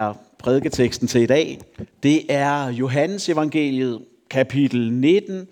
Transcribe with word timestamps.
er 0.00 0.14
prædiketeksten 0.38 1.08
til 1.08 1.20
i 1.20 1.26
dag. 1.26 1.58
Det 2.02 2.32
er 2.32 2.68
Johannes 2.68 3.28
evangeliet, 3.28 4.04
kapitel 4.30 4.92
19, 4.92 5.48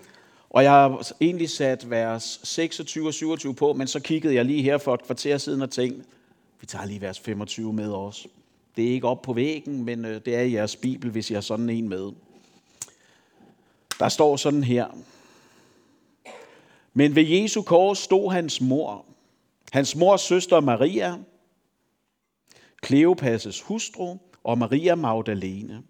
og 0.49 0.63
jeg 0.63 0.71
har 0.71 1.11
egentlig 1.21 1.49
sat 1.49 1.89
vers 1.89 2.39
26 2.43 3.07
og 3.07 3.13
27 3.13 3.55
på, 3.55 3.73
men 3.73 3.87
så 3.87 3.99
kiggede 3.99 4.35
jeg 4.35 4.45
lige 4.45 4.61
her 4.61 4.77
for 4.77 4.93
et 4.93 5.03
kvarter 5.03 5.37
siden 5.37 5.61
og 5.61 5.69
tænkte, 5.69 6.05
vi 6.61 6.65
tager 6.65 6.85
lige 6.85 7.01
vers 7.01 7.19
25 7.19 7.73
med 7.73 7.91
os. 7.91 8.27
Det 8.77 8.87
er 8.87 8.91
ikke 8.91 9.07
op 9.07 9.21
på 9.21 9.33
væggen, 9.33 9.85
men 9.85 10.05
øh, 10.05 10.21
det 10.25 10.35
er 10.35 10.41
i 10.41 10.53
jeres 10.53 10.75
bibel, 10.75 11.11
hvis 11.11 11.29
I 11.29 11.33
har 11.33 11.41
sådan 11.41 11.69
en 11.69 11.89
med. 11.89 12.11
Der 13.99 14.09
står 14.09 14.35
sådan 14.35 14.63
her. 14.63 14.87
Men 16.93 17.15
ved 17.15 17.23
Jesu 17.23 17.61
kors 17.61 17.97
stod 17.97 18.31
hans 18.31 18.61
mor, 18.61 19.05
hans 19.71 19.95
mors 19.95 20.21
søster 20.21 20.59
Maria, 20.59 21.15
Kleopas' 22.85 23.63
hustru 23.65 24.17
og 24.43 24.57
Maria 24.57 24.95
Magdalene. 24.95 25.83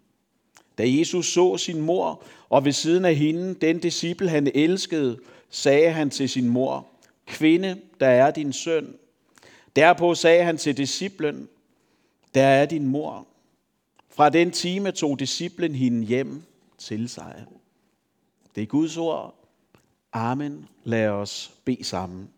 Da 0.78 0.84
Jesus 0.86 1.26
så 1.26 1.56
sin 1.56 1.80
mor, 1.80 2.22
og 2.48 2.64
ved 2.64 2.72
siden 2.72 3.04
af 3.04 3.14
hende, 3.14 3.54
den 3.54 3.78
disciple 3.78 4.28
han 4.28 4.50
elskede, 4.54 5.18
sagde 5.50 5.90
han 5.90 6.10
til 6.10 6.28
sin 6.28 6.48
mor, 6.48 6.86
Kvinde, 7.26 7.80
der 8.00 8.08
er 8.08 8.30
din 8.30 8.52
søn. 8.52 8.94
Derpå 9.76 10.14
sagde 10.14 10.44
han 10.44 10.58
til 10.58 10.76
disciplen, 10.76 11.48
Der 12.34 12.46
er 12.46 12.66
din 12.66 12.86
mor. 12.86 13.26
Fra 14.08 14.28
den 14.28 14.50
time 14.50 14.92
tog 14.92 15.18
disciplen 15.18 15.74
hende 15.74 16.06
hjem 16.06 16.42
til 16.78 17.08
sig. 17.08 17.44
Det 18.54 18.62
er 18.62 18.66
Guds 18.66 18.96
ord. 18.96 19.34
Amen. 20.12 20.68
Lad 20.84 21.08
os 21.08 21.54
bede 21.64 21.84
sammen. 21.84 22.30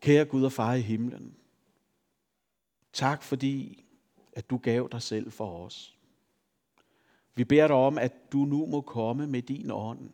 Kære 0.00 0.24
Gud 0.24 0.44
og 0.44 0.52
far 0.52 0.74
i 0.74 0.80
himlen, 0.80 1.34
tak 2.92 3.22
fordi, 3.22 3.83
at 4.34 4.50
du 4.50 4.56
gav 4.56 4.88
dig 4.92 5.02
selv 5.02 5.32
for 5.32 5.64
os. 5.64 5.94
Vi 7.34 7.44
beder 7.44 7.66
dig 7.66 7.76
om, 7.76 7.98
at 7.98 8.32
du 8.32 8.38
nu 8.38 8.66
må 8.66 8.80
komme 8.80 9.26
med 9.26 9.42
din 9.42 9.70
ånd 9.70 10.10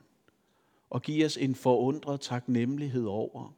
og 0.90 1.02
give 1.02 1.26
os 1.26 1.36
en 1.36 1.54
forundret 1.54 2.20
taknemmelighed 2.20 3.04
over, 3.04 3.54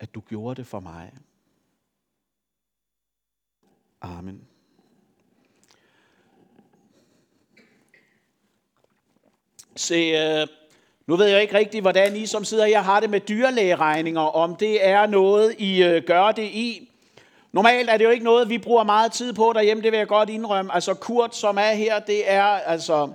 at 0.00 0.14
du 0.14 0.20
gjorde 0.20 0.54
det 0.54 0.66
for 0.66 0.80
mig. 0.80 1.12
Amen. 4.00 4.48
Se, 9.76 9.94
øh, 9.94 10.48
nu 11.06 11.16
ved 11.16 11.26
jeg 11.26 11.42
ikke 11.42 11.54
rigtigt, 11.54 11.82
hvordan 11.82 12.16
I 12.16 12.26
som 12.26 12.44
sidder 12.44 12.66
her 12.66 12.80
har 12.80 13.00
det 13.00 13.10
med 13.10 13.20
dyrlægeregninger, 13.20 14.20
om 14.20 14.56
det 14.56 14.86
er 14.86 15.06
noget, 15.06 15.54
I 15.58 15.82
øh, 15.82 16.02
gør 16.04 16.32
det 16.32 16.44
i. 16.44 16.87
Normalt 17.52 17.90
er 17.90 17.96
det 17.96 18.04
jo 18.04 18.10
ikke 18.10 18.24
noget, 18.24 18.48
vi 18.48 18.58
bruger 18.58 18.84
meget 18.84 19.12
tid 19.12 19.32
på 19.32 19.52
derhjemme, 19.54 19.82
det 19.82 19.92
vil 19.92 19.98
jeg 19.98 20.08
godt 20.08 20.30
indrømme. 20.30 20.74
Altså 20.74 20.94
Kurt, 20.94 21.36
som 21.36 21.58
er 21.58 21.72
her, 21.72 21.98
det 21.98 22.30
er 22.30 22.44
altså... 22.44 23.08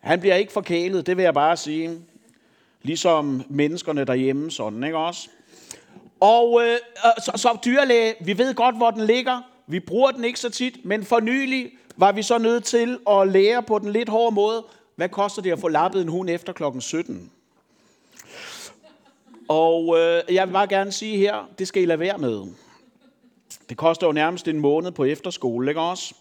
Han 0.00 0.20
bliver 0.20 0.34
ikke 0.34 0.52
forkælet, 0.52 1.06
det 1.06 1.16
vil 1.16 1.22
jeg 1.22 1.34
bare 1.34 1.56
sige. 1.56 1.98
Ligesom 2.82 3.42
menneskerne 3.48 4.04
derhjemme, 4.04 4.50
sådan, 4.50 4.84
ikke 4.84 4.98
også? 4.98 5.28
Og 6.20 6.62
øh, 6.62 6.72
øh 6.72 6.78
så, 7.24 7.32
så 7.36 7.58
dyrlæge, 7.64 8.14
vi 8.20 8.38
ved 8.38 8.54
godt, 8.54 8.76
hvor 8.76 8.90
den 8.90 9.06
ligger. 9.06 9.40
Vi 9.66 9.80
bruger 9.80 10.10
den 10.10 10.24
ikke 10.24 10.40
så 10.40 10.50
tit, 10.50 10.84
men 10.84 11.04
for 11.04 11.20
nylig 11.20 11.70
var 11.96 12.12
vi 12.12 12.22
så 12.22 12.38
nødt 12.38 12.64
til 12.64 12.98
at 13.10 13.28
lære 13.28 13.62
på 13.62 13.78
den 13.78 13.92
lidt 13.92 14.08
hårde 14.08 14.34
måde, 14.34 14.64
hvad 14.96 15.08
koster 15.08 15.42
det 15.42 15.52
at 15.52 15.58
få 15.58 15.68
lappet 15.68 16.02
en 16.02 16.08
hund 16.08 16.30
efter 16.30 16.52
klokken 16.52 16.80
17? 16.80 17.30
Og 19.48 19.98
øh, 19.98 20.34
jeg 20.34 20.46
vil 20.46 20.52
bare 20.52 20.66
gerne 20.66 20.92
sige 20.92 21.16
her, 21.16 21.48
det 21.58 21.68
skal 21.68 21.82
I 21.82 21.86
lade 21.86 21.98
være 21.98 22.18
med. 22.18 22.42
Det 23.68 23.76
koster 23.76 24.06
jo 24.06 24.12
nærmest 24.12 24.48
en 24.48 24.60
måned 24.60 24.90
på 24.90 25.04
efterskole, 25.04 25.70
ikke 25.70 25.80
også? 25.80 26.14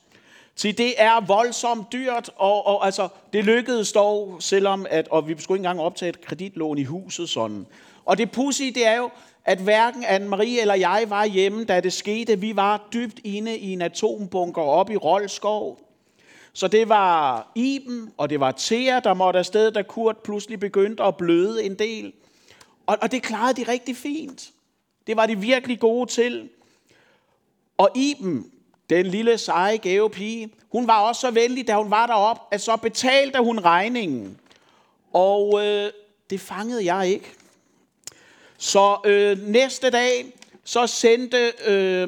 Så 0.55 0.73
det 0.77 0.93
er 0.98 1.26
voldsomt 1.26 1.92
dyrt, 1.92 2.30
og, 2.36 2.67
og 2.67 2.86
altså, 2.86 3.08
det 3.33 3.45
lykkedes 3.45 3.92
dog, 3.92 4.37
selvom 4.39 4.86
at, 4.89 5.08
og 5.08 5.27
vi 5.27 5.36
skulle 5.39 5.58
ikke 5.58 5.70
engang 5.70 5.81
optage 5.81 6.09
et 6.09 6.26
kreditlån 6.26 6.77
i 6.77 6.83
huset 6.83 7.30
sådan. 7.30 7.65
Og 8.05 8.17
det 8.17 8.31
pussy, 8.31 8.64
det 8.64 8.87
er 8.87 8.98
jo, 8.98 9.09
at 9.45 9.58
hverken 9.58 10.04
Anne-Marie 10.04 10.61
eller 10.61 10.76
jeg 10.76 11.05
var 11.08 11.26
hjemme, 11.26 11.64
da 11.64 11.80
det 11.80 11.93
skete. 11.93 12.39
Vi 12.39 12.55
var 12.55 12.87
dybt 12.93 13.20
inde 13.23 13.58
i 13.58 13.73
en 13.73 13.81
atombunker 13.81 14.61
op 14.61 14.89
i 14.89 14.98
Rolskov. 14.98 15.80
Så 16.54 16.67
det 16.67 16.89
var 16.89 17.48
Iben, 17.55 18.11
og 18.17 18.30
det 18.30 18.39
var 18.39 18.54
Thea, 18.58 18.99
der 18.99 19.14
måtte 19.14 19.39
afsted, 19.39 19.71
da 19.71 19.81
Kurt 19.81 20.17
pludselig 20.17 20.60
begyndte 20.60 21.04
at 21.04 21.17
bløde 21.17 21.64
en 21.64 21.75
del. 21.75 22.14
Og, 22.86 22.98
og 23.02 23.11
det 23.11 23.21
klarede 23.21 23.61
de 23.61 23.71
rigtig 23.71 23.98
fint. 23.98 24.52
Det 25.08 25.17
var 25.17 25.25
de 25.25 25.39
virkelig 25.39 25.80
gode 25.80 26.10
til. 26.10 26.49
Og 27.78 27.89
Iben, 27.95 28.52
den 28.89 29.06
lille 29.06 29.38
seje 29.38 29.78
gave 29.78 30.10
pige, 30.10 30.50
hun 30.72 30.88
var 30.88 31.02
også 31.02 31.22
så 31.22 31.32
venlig, 31.32 31.67
da 31.67 31.76
hun 31.76 31.92
var 31.92 32.08
derop, 32.08 32.48
at 32.52 32.61
så 32.61 32.76
betalte 32.76 33.39
hun 33.39 33.60
regningen. 33.60 34.39
Og 35.14 35.66
øh, 35.66 35.92
det 36.30 36.42
fangede 36.42 36.95
jeg 36.95 37.08
ikke. 37.08 37.32
Så 38.58 38.98
øh, 39.06 39.38
næste 39.48 39.89
dag, 39.89 40.26
så 40.64 40.88
sendte 40.88 41.54
øh, 41.66 42.08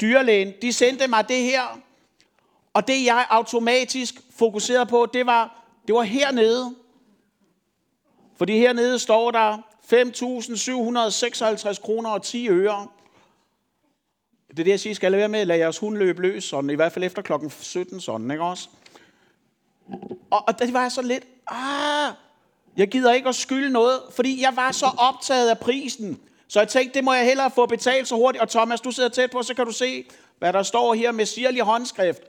dyrlægen, 0.00 0.52
de 0.62 0.72
sendte 0.72 1.08
mig 1.08 1.28
det 1.28 1.42
her, 1.42 1.80
og 2.74 2.88
det 2.88 3.04
jeg 3.04 3.26
automatisk 3.30 4.14
fokuserede 4.38 4.86
på, 4.86 5.06
det 5.12 5.26
var, 5.26 5.64
det 5.86 5.94
var 5.94 6.02
hernede. 6.02 6.74
Fordi 8.36 8.58
hernede 8.58 8.98
står 8.98 9.30
der 9.30 9.58
5.756 9.92 11.80
kroner 11.80 12.10
og 12.10 12.22
10 12.22 12.48
øre. 12.48 12.88
Det 14.56 14.62
er 14.62 14.64
det, 14.64 14.70
jeg 14.70 14.80
siger, 14.80 14.94
skal 14.94 15.12
lade 15.12 15.18
være 15.18 15.28
med 15.28 15.40
at 15.40 15.46
lade 15.46 15.58
jeres 15.58 15.78
hund 15.78 15.96
løbe 15.96 16.22
løs, 16.22 16.44
sådan, 16.44 16.70
i 16.70 16.74
hvert 16.74 16.92
fald 16.92 17.04
efter 17.04 17.22
klokken 17.22 17.50
17, 17.60 18.00
sådan, 18.00 18.30
ikke 18.30 18.44
også? 18.44 18.68
Og, 20.30 20.44
og 20.48 20.58
det 20.58 20.72
var 20.72 20.88
så 20.88 21.02
lidt, 21.02 21.24
ah, 21.46 22.12
jeg 22.76 22.88
gider 22.88 23.12
ikke 23.12 23.28
at 23.28 23.34
skylde 23.34 23.70
noget, 23.70 24.00
fordi 24.10 24.42
jeg 24.42 24.56
var 24.56 24.72
så 24.72 24.86
optaget 24.98 25.50
af 25.50 25.58
prisen. 25.58 26.20
Så 26.48 26.60
jeg 26.60 26.68
tænkte, 26.68 26.94
det 26.94 27.04
må 27.04 27.12
jeg 27.12 27.24
hellere 27.24 27.50
få 27.50 27.66
betalt 27.66 28.08
så 28.08 28.14
hurtigt. 28.14 28.42
Og 28.42 28.48
Thomas, 28.48 28.80
du 28.80 28.90
sidder 28.90 29.08
tæt 29.08 29.30
på, 29.30 29.42
så 29.42 29.54
kan 29.54 29.66
du 29.66 29.72
se, 29.72 30.04
hvad 30.38 30.52
der 30.52 30.62
står 30.62 30.94
her 30.94 31.12
med 31.12 31.26
sirlig 31.26 31.62
håndskrift. 31.62 32.22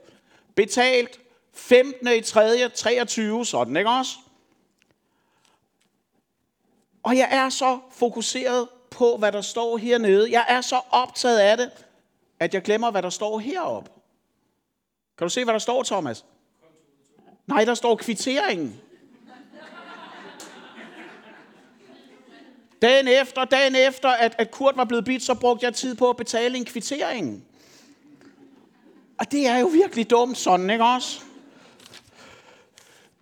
Betalt 0.54 1.20
15. 1.54 2.08
i 2.08 2.20
3. 2.20 2.68
23, 2.68 3.46
sådan, 3.46 3.76
ikke 3.76 3.90
også? 3.90 4.12
Og 7.02 7.16
jeg 7.16 7.28
er 7.30 7.48
så 7.48 7.78
fokuseret 7.92 8.68
på, 8.90 9.16
hvad 9.16 9.32
der 9.32 9.40
står 9.40 9.76
hernede. 9.76 10.32
Jeg 10.32 10.44
er 10.48 10.60
så 10.60 10.80
optaget 10.90 11.38
af 11.38 11.56
det, 11.56 11.70
at 12.40 12.54
jeg 12.54 12.62
glemmer, 12.62 12.90
hvad 12.90 13.02
der 13.02 13.10
står 13.10 13.38
heroppe. 13.38 13.90
Kan 15.18 15.24
du 15.24 15.28
se, 15.28 15.44
hvad 15.44 15.52
der 15.52 15.58
står, 15.58 15.82
Thomas? 15.82 16.24
Nej, 17.46 17.64
der 17.64 17.74
står 17.74 17.96
kvitteringen. 17.96 18.80
Dagen 22.82 23.08
efter, 23.08 23.44
dagen 23.44 23.74
efter, 23.74 24.08
at, 24.08 24.34
at 24.38 24.50
Kurt 24.50 24.76
var 24.76 24.84
blevet 24.84 25.04
bidt, 25.04 25.22
så 25.22 25.34
brugte 25.34 25.66
jeg 25.66 25.74
tid 25.74 25.94
på 25.94 26.10
at 26.10 26.16
betale 26.16 26.58
en 26.58 26.64
kvittering. 26.64 27.44
Og 29.18 29.32
det 29.32 29.46
er 29.46 29.58
jo 29.58 29.66
virkelig 29.66 30.10
dumt 30.10 30.38
sådan, 30.38 30.70
ikke 30.70 30.84
også? 30.84 31.20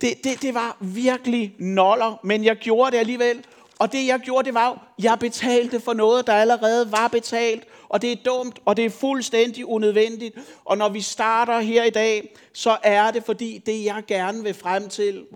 Det, 0.00 0.24
det, 0.24 0.42
det 0.42 0.54
var 0.54 0.76
virkelig 0.80 1.54
noller, 1.58 2.20
men 2.22 2.44
jeg 2.44 2.56
gjorde 2.56 2.90
det 2.90 2.98
alligevel. 2.98 3.44
Og 3.78 3.92
det 3.92 4.06
jeg 4.06 4.20
gjorde, 4.20 4.46
det 4.46 4.54
var 4.54 4.70
at 4.70 5.04
jeg 5.04 5.18
betalte 5.18 5.80
for 5.80 5.92
noget, 5.92 6.26
der 6.26 6.32
allerede 6.32 6.92
var 6.92 7.08
betalt. 7.08 7.64
Og 7.88 8.02
det 8.02 8.12
er 8.12 8.16
dumt, 8.24 8.58
og 8.64 8.76
det 8.76 8.84
er 8.84 8.90
fuldstændig 8.90 9.66
unødvendigt. 9.66 10.38
Og 10.64 10.78
når 10.78 10.88
vi 10.88 11.00
starter 11.00 11.60
her 11.60 11.84
i 11.84 11.90
dag, 11.90 12.36
så 12.52 12.78
er 12.82 13.10
det 13.10 13.24
fordi, 13.24 13.58
det 13.66 13.84
jeg 13.84 14.02
gerne 14.06 14.42
vil 14.42 14.54
frem 14.54 14.88
til, 14.88 15.26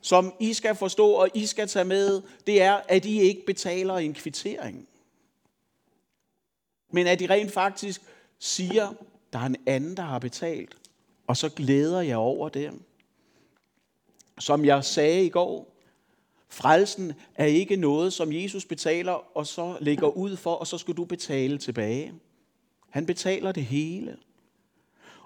som 0.00 0.34
I 0.40 0.54
skal 0.54 0.74
forstå, 0.74 1.10
og 1.10 1.28
I 1.34 1.46
skal 1.46 1.68
tage 1.68 1.84
med, 1.84 2.22
det 2.46 2.62
er, 2.62 2.80
at 2.88 3.04
I 3.04 3.20
ikke 3.20 3.46
betaler 3.46 3.94
en 3.94 4.14
kvittering. 4.14 4.88
Men 6.92 7.06
at 7.06 7.20
I 7.20 7.26
rent 7.26 7.52
faktisk 7.52 8.02
siger, 8.38 8.94
der 9.32 9.38
er 9.38 9.46
en 9.46 9.56
anden, 9.66 9.96
der 9.96 10.02
har 10.02 10.18
betalt. 10.18 10.76
Og 11.26 11.36
så 11.36 11.48
glæder 11.48 12.00
jeg 12.00 12.16
over 12.16 12.48
det. 12.48 12.72
Som 14.38 14.64
jeg 14.64 14.84
sagde 14.84 15.24
i 15.24 15.28
går, 15.28 15.77
frelsen 16.48 17.12
er 17.34 17.44
ikke 17.44 17.76
noget, 17.76 18.12
som 18.12 18.32
Jesus 18.32 18.64
betaler, 18.64 19.36
og 19.36 19.46
så 19.46 19.76
lægger 19.80 20.06
ud 20.06 20.36
for, 20.36 20.54
og 20.54 20.66
så 20.66 20.78
skal 20.78 20.94
du 20.94 21.04
betale 21.04 21.58
tilbage. 21.58 22.12
Han 22.90 23.06
betaler 23.06 23.52
det 23.52 23.64
hele. 23.64 24.16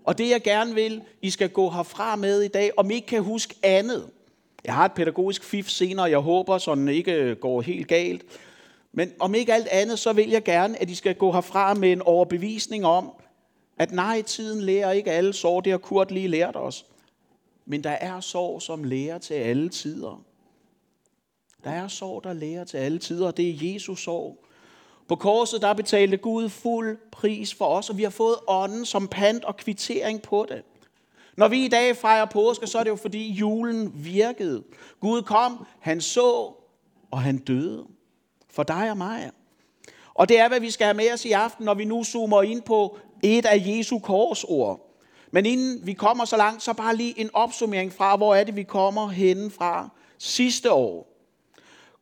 Og 0.05 0.19
det 0.19 0.31
jeg 0.31 0.43
gerne 0.43 0.75
vil, 0.75 1.03
I 1.23 1.31
skal 1.31 1.49
gå 1.49 1.71
herfra 1.71 2.17
med 2.17 2.43
i 2.43 2.49
dag, 2.49 2.71
om 2.77 2.91
I 2.91 2.95
ikke 2.95 3.07
kan 3.07 3.23
huske 3.23 3.55
andet. 3.63 4.11
Jeg 4.65 4.75
har 4.75 4.85
et 4.85 4.93
pædagogisk 4.93 5.45
fif 5.45 5.69
senere, 5.69 6.11
jeg 6.11 6.19
håber, 6.19 6.59
så 6.59 6.75
den 6.75 6.89
ikke 6.89 7.35
går 7.35 7.61
helt 7.61 7.89
galt. 7.89 8.25
Men 8.93 9.13
om 9.19 9.35
ikke 9.35 9.55
alt 9.55 9.69
andet, 9.69 9.99
så 9.99 10.13
vil 10.13 10.31
jeg 10.31 10.45
gerne, 10.45 10.83
at 10.83 10.91
I 10.91 10.95
skal 10.95 11.15
gå 11.15 11.33
herfra 11.33 11.75
med 11.75 11.93
en 11.93 12.03
overbevisning 12.03 12.87
om, 12.87 13.11
at 13.79 13.93
nej, 13.93 14.23
tiden 14.23 14.61
lærer 14.61 14.93
ikke 14.93 15.11
alle 15.11 15.33
sår, 15.33 15.61
det 15.61 15.71
har 15.71 15.79
Kurt 15.79 16.11
lige 16.11 16.29
lært 16.29 16.57
os. 16.57 16.87
Men 17.67 17.85
der 17.85 17.91
er 17.91 18.21
sår, 18.21 18.59
som 18.59 18.85
lærer 18.85 19.19
til 19.19 19.35
alle 19.35 19.69
tider. 19.69 20.25
Der 21.65 21.71
er 21.71 21.89
sorg, 21.89 22.25
der 22.25 22.33
lærer 22.33 22.65
til 22.65 22.77
alle 22.77 22.99
tider, 22.99 23.27
og 23.27 23.37
det 23.37 23.49
er 23.49 23.73
Jesus 23.73 24.01
sår. 24.01 24.37
På 25.09 25.17
korset, 25.17 25.63
der 25.63 25.73
betalte 25.73 26.17
Gud 26.17 26.49
fuld 26.49 26.99
pris 27.11 27.55
for 27.55 27.65
os, 27.65 27.91
og 27.91 27.99
vi 27.99 28.03
har 28.03 28.11
fået 28.11 28.37
ånden 28.49 28.85
som 28.85 29.09
pant 29.09 29.45
og 29.45 29.57
kvittering 29.57 30.23
på 30.23 30.47
det. 30.49 30.63
Når 31.37 31.49
vi 31.49 31.65
i 31.65 31.69
dag 31.69 31.97
fejrer 31.97 32.25
påske, 32.25 32.67
så 32.67 32.79
er 32.79 32.83
det 32.83 32.91
jo 32.91 32.97
fordi 32.97 33.33
julen 33.33 33.93
virkede. 33.95 34.63
Gud 35.01 35.23
kom, 35.23 35.67
han 35.81 36.01
så, 36.01 36.53
og 37.11 37.21
han 37.21 37.39
døde. 37.39 37.87
For 38.51 38.63
dig 38.63 38.91
og 38.91 38.97
mig. 38.97 39.31
Og 40.15 40.29
det 40.29 40.39
er, 40.39 40.49
hvad 40.49 40.61
vi 40.61 40.71
skal 40.71 40.85
have 40.85 40.97
med 40.97 41.13
os 41.13 41.25
i 41.25 41.33
aften, 41.33 41.65
når 41.65 41.75
vi 41.75 41.85
nu 41.85 42.05
zoomer 42.05 42.43
ind 42.43 42.63
på 42.63 42.99
et 43.23 43.47
af 43.47 43.63
Jesu 43.67 43.99
korsord. 43.99 44.97
Men 45.31 45.47
inden 45.47 45.87
vi 45.87 45.93
kommer 45.93 46.25
så 46.25 46.37
langt, 46.37 46.63
så 46.63 46.73
bare 46.73 46.97
lige 46.97 47.21
en 47.21 47.31
opsummering 47.33 47.93
fra, 47.93 48.17
hvor 48.17 48.35
er 48.35 48.45
det, 48.45 48.57
vi 48.57 48.63
kommer 48.63 49.09
henne 49.09 49.51
fra 49.51 49.89
sidste 50.19 50.73
år. 50.73 51.12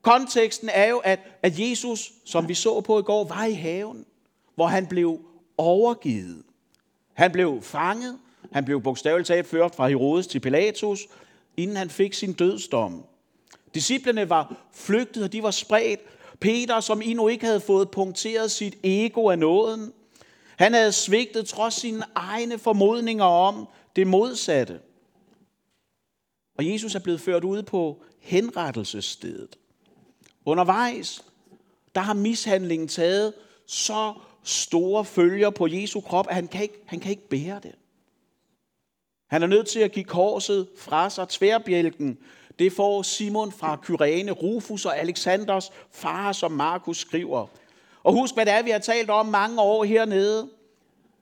Konteksten 0.03 0.69
er 0.69 0.89
jo, 0.89 0.99
at, 0.99 1.21
at 1.43 1.59
Jesus, 1.59 2.13
som 2.25 2.49
vi 2.49 2.55
så 2.55 2.81
på 2.81 2.99
i 2.99 3.03
går, 3.03 3.25
var 3.25 3.45
i 3.45 3.53
haven, 3.53 4.07
hvor 4.55 4.67
han 4.67 4.87
blev 4.87 5.21
overgivet. 5.59 6.43
Han 7.13 7.33
blev 7.33 7.63
fanget, 7.63 8.19
han 8.53 8.65
blev 8.65 8.83
bogstaveligt 8.83 9.27
talt 9.27 9.47
ført 9.47 9.75
fra 9.75 9.89
Herodes 9.89 10.27
til 10.27 10.41
Pilatus, 10.41 11.09
inden 11.57 11.77
han 11.77 11.91
fik 11.91 12.15
sin 12.15 12.33
dødsdom. 12.33 13.05
Disciplerne 13.75 14.31
var 14.31 14.57
flygtet, 14.73 15.25
og 15.25 15.33
de 15.33 15.43
var 15.43 15.51
spredt. 15.51 16.01
Peter, 16.41 16.81
som 16.81 17.03
endnu 17.03 17.29
ikke 17.29 17.47
havde 17.47 17.61
fået 17.61 17.91
punkteret 17.91 18.51
sit 18.51 18.77
ego 18.83 19.29
af 19.29 19.39
nåden, 19.39 19.93
han 20.57 20.75
havde 20.75 20.93
svigtet 20.93 21.47
trods 21.47 21.75
sine 21.75 22.05
egne 22.15 22.59
formodninger 22.59 23.25
om 23.25 23.69
det 23.97 24.07
modsatte. 24.07 24.81
Og 26.59 26.73
Jesus 26.73 26.95
er 26.95 26.99
blevet 26.99 27.21
ført 27.21 27.45
ud 27.45 27.63
på 27.63 28.03
henrettelsesstedet. 28.19 29.57
Undervejs, 30.51 31.25
der 31.95 32.01
har 32.01 32.15
mishandlingen 32.15 32.89
taget 32.89 33.35
så 33.67 34.15
store 34.43 35.05
følger 35.05 35.51
på 35.51 35.67
Jesu 35.67 36.01
krop, 36.01 36.27
at 36.29 36.35
han 36.35 36.49
kan 36.49 36.63
ikke, 36.63 36.83
han 36.87 37.01
kan 37.01 37.11
ikke 37.11 37.29
bære 37.29 37.61
det. 37.63 37.75
Han 39.31 39.43
er 39.43 39.47
nødt 39.47 39.69
til 39.69 39.81
at 39.81 39.93
give 39.93 40.05
korset 40.05 40.69
fra 40.79 41.11
sig, 41.11 41.29
tværbjælken. 41.29 42.19
Det 42.59 42.73
får 42.73 43.03
Simon 43.03 43.53
fra 43.53 43.77
Kyrene, 43.77 44.31
Rufus 44.31 44.87
og 44.87 44.99
Alexanders 44.99 45.71
far, 45.91 46.33
som 46.33 46.53
Markus 46.53 46.99
skriver. 46.99 47.47
Og 48.03 48.13
husk, 48.13 48.35
hvad 48.35 48.47
det 48.47 48.55
er, 48.55 48.63
vi 48.63 48.71
har 48.71 48.79
talt 48.79 49.11
om 49.11 49.27
mange 49.27 49.61
år 49.61 49.85
hernede. 49.85 50.49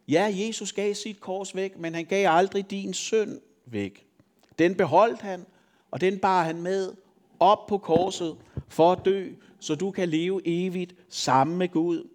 Ja, 0.08 0.34
Jesus 0.36 0.72
gav 0.72 0.94
sit 0.94 1.20
kors 1.20 1.54
væk, 1.54 1.78
men 1.78 1.94
han 1.94 2.04
gav 2.04 2.30
aldrig 2.30 2.70
din 2.70 2.94
synd 2.94 3.40
væk. 3.66 4.06
Den 4.58 4.74
beholdt 4.74 5.20
han, 5.20 5.46
og 5.90 6.00
den 6.00 6.18
bar 6.18 6.42
han 6.42 6.62
med 6.62 6.92
op 7.40 7.66
på 7.66 7.78
korset 7.78 8.36
for 8.68 8.92
at 8.92 9.04
dø, 9.04 9.28
så 9.60 9.74
du 9.74 9.90
kan 9.90 10.08
leve 10.08 10.40
evigt 10.44 10.94
sammen 11.08 11.56
med 11.56 11.68
Gud. 11.68 12.08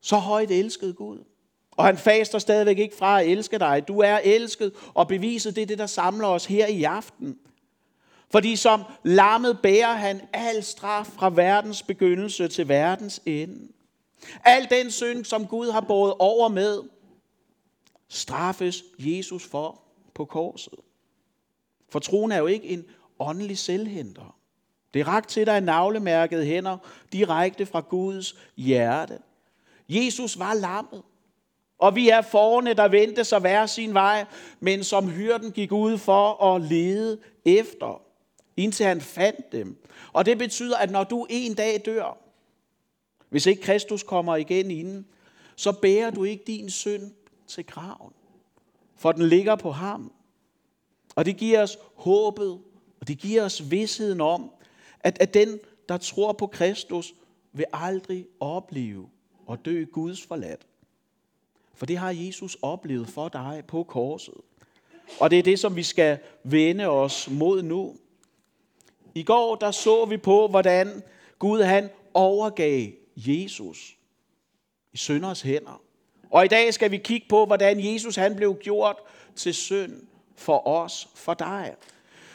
Så 0.00 0.16
højt 0.16 0.50
elskede 0.50 0.92
Gud. 0.92 1.18
Og 1.76 1.84
han 1.84 1.96
faster 1.96 2.38
stadigvæk 2.38 2.78
ikke 2.78 2.96
fra 2.96 3.20
at 3.20 3.28
elske 3.28 3.58
dig. 3.58 3.88
Du 3.88 3.98
er 3.98 4.18
elsket, 4.24 4.72
og 4.94 5.08
beviset 5.08 5.56
det 5.56 5.62
er 5.62 5.66
det, 5.66 5.78
der 5.78 5.86
samler 5.86 6.28
os 6.28 6.46
her 6.46 6.66
i 6.66 6.82
aften. 6.82 7.38
Fordi 8.30 8.56
som 8.56 8.82
lammet 9.02 9.58
bærer 9.62 9.92
han 9.92 10.20
al 10.32 10.62
straf 10.62 11.06
fra 11.06 11.30
verdens 11.30 11.82
begyndelse 11.82 12.48
til 12.48 12.68
verdens 12.68 13.20
ende. 13.26 13.72
Al 14.44 14.66
den 14.70 14.90
synd, 14.90 15.24
som 15.24 15.46
Gud 15.46 15.70
har 15.70 15.80
båret 15.80 16.14
over 16.18 16.48
med, 16.48 16.82
straffes 18.08 18.84
Jesus 18.98 19.46
for 19.46 19.80
på 20.14 20.24
korset. 20.24 20.78
For 21.88 21.98
troen 21.98 22.32
er 22.32 22.38
jo 22.38 22.46
ikke 22.46 22.66
en 22.66 22.84
åndelig 23.22 23.58
selvhenter. 23.58 24.36
Det 24.94 25.06
rakt 25.06 25.28
til 25.28 25.46
dig 25.46 25.60
navlemærket 25.60 26.46
hænder 26.46 26.78
direkte 27.12 27.66
fra 27.66 27.80
Guds 27.80 28.36
hjerte. 28.56 29.18
Jesus 29.88 30.38
var 30.38 30.54
lammet. 30.54 31.02
Og 31.78 31.94
vi 31.94 32.08
er 32.08 32.20
forne, 32.22 32.74
der 32.74 32.88
vendte 32.88 33.24
sig 33.24 33.40
hver 33.40 33.66
sin 33.66 33.94
vej, 33.94 34.24
men 34.60 34.84
som 34.84 35.10
hyrden 35.10 35.52
gik 35.52 35.72
ud 35.72 35.98
for 35.98 36.44
at 36.44 36.60
lede 36.60 37.18
efter, 37.44 38.02
indtil 38.56 38.86
han 38.86 39.00
fandt 39.00 39.52
dem. 39.52 39.84
Og 40.12 40.26
det 40.26 40.38
betyder, 40.38 40.76
at 40.76 40.90
når 40.90 41.04
du 41.04 41.26
en 41.30 41.54
dag 41.54 41.82
dør, 41.84 42.18
hvis 43.28 43.46
ikke 43.46 43.62
Kristus 43.62 44.02
kommer 44.02 44.36
igen 44.36 44.70
inden, 44.70 45.06
så 45.56 45.72
bærer 45.72 46.10
du 46.10 46.24
ikke 46.24 46.44
din 46.46 46.70
synd 46.70 47.12
til 47.46 47.66
graven. 47.66 48.12
For 48.96 49.12
den 49.12 49.28
ligger 49.28 49.56
på 49.56 49.70
ham. 49.70 50.12
Og 51.14 51.24
det 51.24 51.36
giver 51.36 51.62
os 51.62 51.78
håbet, 51.94 52.60
og 53.02 53.08
det 53.08 53.18
giver 53.18 53.44
os 53.44 53.70
vidsheden 53.70 54.20
om, 54.20 54.50
at, 55.00 55.18
at 55.20 55.34
den, 55.34 55.60
der 55.88 55.96
tror 55.96 56.32
på 56.32 56.46
Kristus, 56.46 57.14
vil 57.52 57.64
aldrig 57.72 58.26
opleve 58.40 59.08
og 59.46 59.64
dø 59.64 59.84
Guds 59.84 60.22
forladt. 60.22 60.66
For 61.74 61.86
det 61.86 61.98
har 61.98 62.10
Jesus 62.10 62.56
oplevet 62.62 63.08
for 63.08 63.28
dig 63.28 63.62
på 63.68 63.82
korset. 63.82 64.34
Og 65.20 65.30
det 65.30 65.38
er 65.38 65.42
det, 65.42 65.58
som 65.58 65.76
vi 65.76 65.82
skal 65.82 66.18
vende 66.42 66.86
os 66.86 67.28
mod 67.30 67.62
nu. 67.62 67.96
I 69.14 69.22
går 69.22 69.54
der 69.56 69.70
så 69.70 70.04
vi 70.04 70.16
på, 70.16 70.48
hvordan 70.48 71.02
Gud 71.38 71.62
han 71.62 71.88
overgav 72.14 72.88
Jesus 73.16 73.96
i 74.92 74.96
synders 74.96 75.42
hænder. 75.42 75.82
Og 76.30 76.44
i 76.44 76.48
dag 76.48 76.74
skal 76.74 76.90
vi 76.90 76.98
kigge 76.98 77.26
på, 77.28 77.46
hvordan 77.46 77.94
Jesus 77.94 78.16
han 78.16 78.36
blev 78.36 78.58
gjort 78.58 78.96
til 79.36 79.54
synd 79.54 80.02
for 80.36 80.68
os, 80.68 81.08
for 81.14 81.34
dig. 81.34 81.76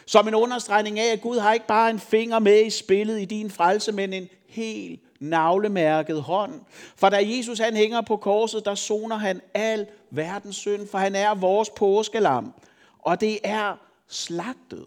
Som 0.07 0.27
en 0.27 0.35
understregning 0.35 0.99
af, 0.99 1.11
at 1.11 1.21
Gud 1.21 1.39
har 1.39 1.53
ikke 1.53 1.67
bare 1.67 1.89
en 1.89 1.99
finger 1.99 2.39
med 2.39 2.65
i 2.65 2.69
spillet 2.69 3.21
i 3.21 3.25
din 3.25 3.51
frelse, 3.51 3.91
men 3.91 4.13
en 4.13 4.29
helt 4.47 5.01
navlemærket 5.19 6.21
hånd. 6.21 6.61
For 6.95 7.09
da 7.09 7.17
Jesus 7.21 7.59
han 7.59 7.75
hænger 7.75 8.01
på 8.01 8.17
korset, 8.17 8.65
der 8.65 8.75
soner 8.75 9.15
han 9.15 9.41
al 9.53 9.87
verdens 10.11 10.55
synd, 10.55 10.87
for 10.87 10.97
han 10.97 11.15
er 11.15 11.35
vores 11.35 11.69
påskelam. 11.69 12.53
Og 12.99 13.21
det 13.21 13.39
er 13.43 13.75
slagtet. 14.07 14.85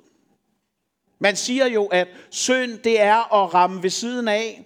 Man 1.18 1.36
siger 1.36 1.66
jo, 1.66 1.86
at 1.86 2.08
synd 2.30 2.78
det 2.78 3.00
er 3.00 3.44
at 3.44 3.54
ramme 3.54 3.82
ved 3.82 3.90
siden 3.90 4.28
af. 4.28 4.64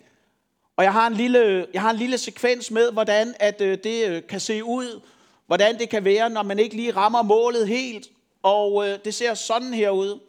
Og 0.76 0.84
jeg 0.84 0.92
har 0.92 1.06
en 1.06 1.14
lille, 1.14 1.66
jeg 1.74 1.82
har 1.82 1.90
en 1.90 1.96
lille 1.96 2.18
sekvens 2.18 2.70
med, 2.70 2.92
hvordan 2.92 3.34
at 3.40 3.60
øh, 3.60 3.78
det 3.84 4.08
øh, 4.08 4.22
kan 4.28 4.40
se 4.40 4.64
ud. 4.64 5.00
Hvordan 5.46 5.78
det 5.78 5.88
kan 5.88 6.04
være, 6.04 6.30
når 6.30 6.42
man 6.42 6.58
ikke 6.58 6.76
lige 6.76 6.90
rammer 6.90 7.22
målet 7.22 7.68
helt. 7.68 8.08
Og 8.42 8.88
øh, 8.88 8.98
det 9.04 9.14
ser 9.14 9.34
sådan 9.34 9.74
her 9.74 9.90
ud. 9.90 10.20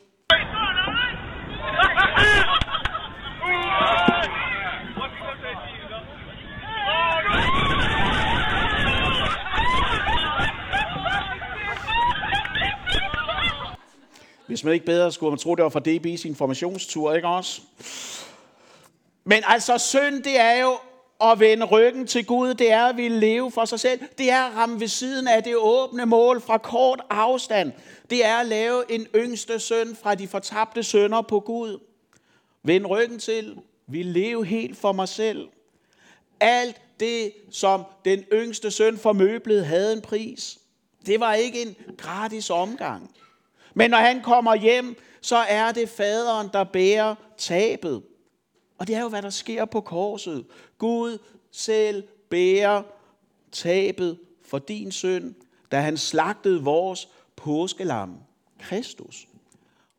Hvis 14.48 14.64
man 14.64 14.74
ikke 14.74 14.86
bedre 14.86 15.12
skulle 15.12 15.32
man 15.32 15.40
tro, 15.40 15.56
det 15.56 15.64
var 15.64 15.70
fra 15.70 15.82
DB's 15.88 16.28
informationstur, 16.28 17.14
ikke 17.14 17.28
også? 17.28 17.62
Men 19.24 19.44
altså 19.48 19.78
synd, 19.78 20.24
det 20.24 20.40
er 20.40 20.62
jo 20.62 20.78
at 21.22 21.40
vende 21.40 21.66
ryggen 21.66 22.08
til 22.08 22.26
Gud, 22.26 22.54
det 22.54 22.72
er 22.72 22.86
at 22.86 22.98
ville 22.98 23.20
leve 23.20 23.52
for 23.52 23.66
sig 23.66 23.80
selv. 23.80 24.00
Det 24.18 24.32
er 24.32 24.42
at 24.42 24.56
ramme 24.56 24.80
ved 24.80 24.88
siden 24.88 25.28
af 25.28 25.44
det 25.44 25.56
åbne 25.58 26.06
mål 26.06 26.42
fra 26.42 26.58
kort 26.58 27.02
afstand. 27.10 27.72
Det 28.10 28.26
er 28.26 28.36
at 28.36 28.46
lave 28.46 28.92
en 28.92 29.08
yngste 29.16 29.60
søn 29.60 29.98
fra 30.04 30.16
de 30.16 30.28
fortabte 30.28 30.84
sønner 30.84 31.22
på 31.22 31.40
Gud. 31.40 31.80
Vend 32.64 32.86
ryggen 32.86 33.20
til, 33.20 33.58
vi 33.88 34.04
leve 34.04 34.46
helt 34.46 34.78
for 34.78 34.92
mig 34.92 35.10
selv. 35.10 35.48
Alt 36.40 36.82
det, 37.00 37.32
som 37.52 37.84
den 38.06 38.20
yngste 38.34 38.72
søn 38.72 38.98
for 38.98 39.14
møblet 39.14 39.66
havde 39.66 39.94
en 39.94 40.02
pris. 40.02 40.58
Det 41.06 41.20
var 41.20 41.34
ikke 41.34 41.62
en 41.62 41.76
gratis 41.98 42.50
omgang. 42.50 43.12
Men 43.76 43.90
når 43.90 43.98
han 43.98 44.22
kommer 44.22 44.56
hjem, 44.56 44.96
så 45.22 45.36
er 45.36 45.72
det 45.72 45.90
faderen, 45.90 46.50
der 46.54 46.64
bærer 46.64 47.16
tabet. 47.38 48.04
Og 48.78 48.88
det 48.88 48.96
er 48.96 49.02
jo, 49.02 49.10
hvad 49.10 49.22
der 49.22 49.30
sker 49.30 49.66
på 49.66 49.82
korset. 49.82 50.46
Gud 50.78 51.18
selv 51.52 52.04
bærer 52.30 52.84
tabet 53.52 54.20
for 54.46 54.60
din 54.60 54.92
synd, 54.92 55.36
da 55.72 55.80
han 55.80 55.98
slagtede 55.98 56.64
vores 56.64 57.10
påskelam, 57.36 58.18
Kristus. 58.60 59.28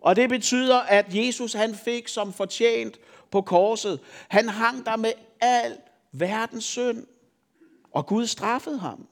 Og 0.01 0.17
det 0.17 0.29
betyder, 0.29 0.79
at 0.79 1.07
Jesus 1.15 1.53
han 1.53 1.75
fik 1.75 2.09
som 2.09 2.33
fortjent 2.33 2.99
på 3.31 3.41
korset. 3.41 4.01
Han 4.29 4.49
hang 4.49 4.87
der 4.87 4.97
med 4.97 5.13
al 5.41 5.79
verdens 6.13 6.65
synd, 6.65 7.07
og 7.93 8.07
Gud 8.07 8.27
straffede 8.27 8.79
ham. 8.79 9.07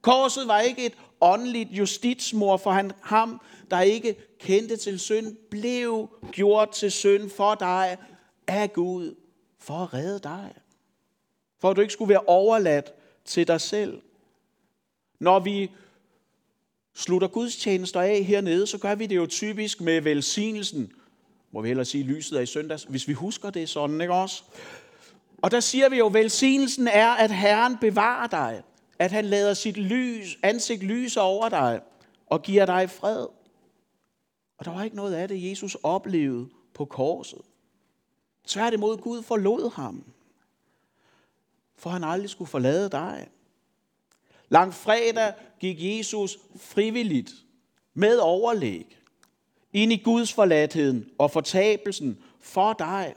Korset 0.00 0.48
var 0.48 0.60
ikke 0.60 0.86
et 0.86 0.94
åndeligt 1.24 1.70
justitsmor 1.70 2.56
for 2.56 2.70
han, 2.70 2.92
ham, 3.02 3.40
der 3.70 3.80
ikke 3.80 4.16
kendte 4.38 4.76
til 4.76 5.00
synd, 5.00 5.36
blev 5.50 6.08
gjort 6.32 6.70
til 6.70 6.92
synd 6.92 7.30
for 7.30 7.54
dig 7.54 7.96
af 8.46 8.72
Gud, 8.72 9.14
for 9.58 9.74
at 9.74 9.94
redde 9.94 10.18
dig. 10.18 10.54
For 11.60 11.70
at 11.70 11.76
du 11.76 11.80
ikke 11.80 11.92
skulle 11.92 12.08
være 12.08 12.24
overladt 12.26 12.92
til 13.24 13.48
dig 13.48 13.60
selv. 13.60 14.02
Når 15.20 15.38
vi 15.38 15.70
slutter 16.94 17.28
gudstjenester 17.28 18.00
af 18.00 18.24
hernede, 18.24 18.66
så 18.66 18.78
gør 18.78 18.94
vi 18.94 19.06
det 19.06 19.16
jo 19.16 19.26
typisk 19.26 19.80
med 19.80 20.00
velsignelsen. 20.00 20.92
Må 21.52 21.60
vi 21.60 21.68
hellere 21.68 21.84
sige, 21.84 22.04
lyset 22.04 22.38
er 22.38 22.42
i 22.42 22.46
søndags, 22.46 22.82
hvis 22.82 23.08
vi 23.08 23.12
husker 23.12 23.50
det 23.50 23.68
sådan, 23.68 24.00
ikke 24.00 24.14
også? 24.14 24.42
Og 25.42 25.50
der 25.50 25.60
siger 25.60 25.88
vi 25.88 25.98
jo, 25.98 26.10
velsignelsen 26.12 26.88
er, 26.88 27.08
at 27.08 27.30
Herren 27.30 27.76
bevarer 27.80 28.26
dig. 28.26 28.62
At 28.98 29.12
han 29.12 29.24
lader 29.24 29.54
sit 29.54 29.76
lys, 29.76 30.38
ansigt 30.42 30.82
lyse 30.82 31.20
over 31.20 31.48
dig 31.48 31.80
og 32.26 32.42
giver 32.42 32.66
dig 32.66 32.90
fred. 32.90 33.26
Og 34.58 34.64
der 34.64 34.70
var 34.70 34.82
ikke 34.82 34.96
noget 34.96 35.14
af 35.14 35.28
det, 35.28 35.50
Jesus 35.50 35.76
oplevede 35.82 36.48
på 36.74 36.84
korset. 36.84 37.40
Tværtimod, 38.46 38.96
Gud 38.96 39.22
forlod 39.22 39.74
ham, 39.74 40.04
for 41.76 41.90
han 41.90 42.04
aldrig 42.04 42.30
skulle 42.30 42.50
forlade 42.50 42.88
dig. 42.90 43.28
Lang 44.48 44.74
fredag 44.74 45.32
gik 45.60 45.76
Jesus 45.80 46.38
frivilligt 46.56 47.32
med 47.94 48.18
overlæg 48.18 48.98
ind 49.72 49.92
i 49.92 49.96
Guds 49.96 50.32
forladtheden 50.32 51.10
og 51.18 51.30
fortabelsen 51.30 52.18
for 52.40 52.72
dig. 52.72 53.14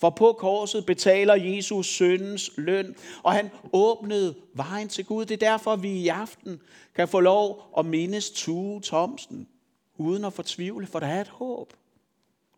For 0.00 0.10
på 0.10 0.32
korset 0.32 0.86
betaler 0.86 1.34
Jesus 1.34 1.86
syndens 1.86 2.50
løn, 2.56 2.96
og 3.22 3.32
han 3.32 3.50
åbnede 3.72 4.34
vejen 4.54 4.88
til 4.88 5.04
Gud. 5.04 5.24
Det 5.24 5.34
er 5.42 5.50
derfor, 5.50 5.76
vi 5.76 5.90
i 5.90 6.08
aften 6.08 6.60
kan 6.94 7.08
få 7.08 7.20
lov 7.20 7.62
at 7.78 7.86
mindes 7.86 8.30
Tue 8.30 8.80
Thomsen, 8.82 9.48
uden 9.96 10.24
at 10.24 10.32
fortvivle, 10.32 10.86
for 10.86 11.00
der 11.00 11.06
er 11.06 11.20
et 11.20 11.28
håb. 11.28 11.72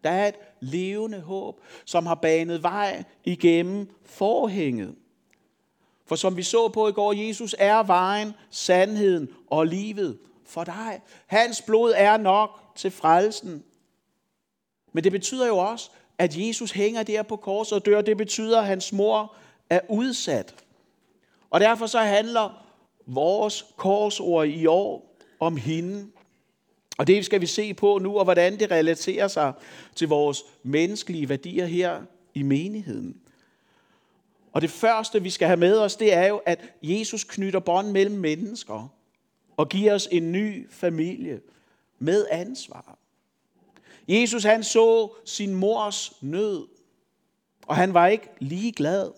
Der 0.05 0.11
er 0.11 0.29
et 0.29 0.35
levende 0.61 1.21
håb, 1.21 1.61
som 1.85 2.07
har 2.07 2.15
banet 2.15 2.63
vej 2.63 3.05
igennem 3.25 3.89
forhænget. 4.05 4.95
For 6.07 6.17
som 6.17 6.37
vi 6.37 6.43
så 6.43 6.69
på 6.69 6.89
i 6.89 6.93
går, 6.93 7.13
Jesus 7.13 7.55
er 7.59 7.83
vejen, 7.83 8.33
sandheden 8.51 9.29
og 9.51 9.67
livet 9.67 10.19
for 10.45 10.65
dig. 10.65 11.01
Hans 11.27 11.63
blod 11.63 11.93
er 11.97 12.17
nok 12.17 12.61
til 12.77 12.91
frelsen. 12.91 13.65
Men 14.93 15.05
det 15.05 15.13
betyder 15.13 15.47
jo 15.47 15.59
også, 15.59 15.91
at 16.23 16.37
Jesus 16.37 16.73
hænger 16.73 17.03
der 17.03 17.23
på 17.23 17.37
korset 17.37 17.73
og 17.73 17.87
dør. 17.87 18.01
Det 18.01 18.17
betyder, 18.17 18.61
at 18.61 18.67
hans 18.67 18.93
mor 18.93 19.35
er 19.71 19.81
udsat. 19.89 20.55
Og 21.51 21.61
derfor 21.61 21.87
så 21.87 21.99
handler 21.99 22.67
vores 23.07 23.67
korsord 23.77 24.47
i 24.47 24.67
år 24.67 25.17
om 25.41 25.57
hende. 25.57 26.07
Og 26.99 27.07
det 27.07 27.25
skal 27.25 27.41
vi 27.41 27.47
se 27.47 27.75
på 27.75 27.99
nu, 27.99 28.19
og 28.19 28.25
hvordan 28.25 28.59
det 28.59 28.71
relaterer 28.71 29.29
sig 29.29 29.53
til 29.95 30.09
vores 30.09 30.43
menneskelige 30.63 31.29
værdier 31.29 31.67
her 31.67 32.03
i 32.35 32.43
menigheden. 32.43 33.21
Og 34.53 34.63
det 34.63 34.71
første, 34.71 35.23
vi 35.23 35.31
skal 35.31 35.47
have 35.47 35.61
med 35.61 35.79
os, 35.79 35.97
det 35.97 36.15
er 36.15 36.27
jo, 36.27 36.41
at 36.47 36.61
Jesus 36.83 37.25
knytter 37.25 37.61
bånd 37.61 37.91
mellem 37.91 38.17
mennesker 38.17 38.93
og 39.57 39.69
giver 39.69 39.95
os 39.95 40.09
en 40.11 40.33
ny 40.33 40.71
familie 40.71 41.41
med 41.99 42.27
ansvar. 42.31 42.99
Jesus 44.09 44.45
han 44.45 44.65
så 44.65 45.13
sin 45.25 45.55
mors 45.55 46.13
nød, 46.21 46.69
og 47.67 47.77
han 47.77 47.95
var 47.95 48.07
ikke 48.07 48.29
lige 48.39 48.73
glad. 48.73 49.11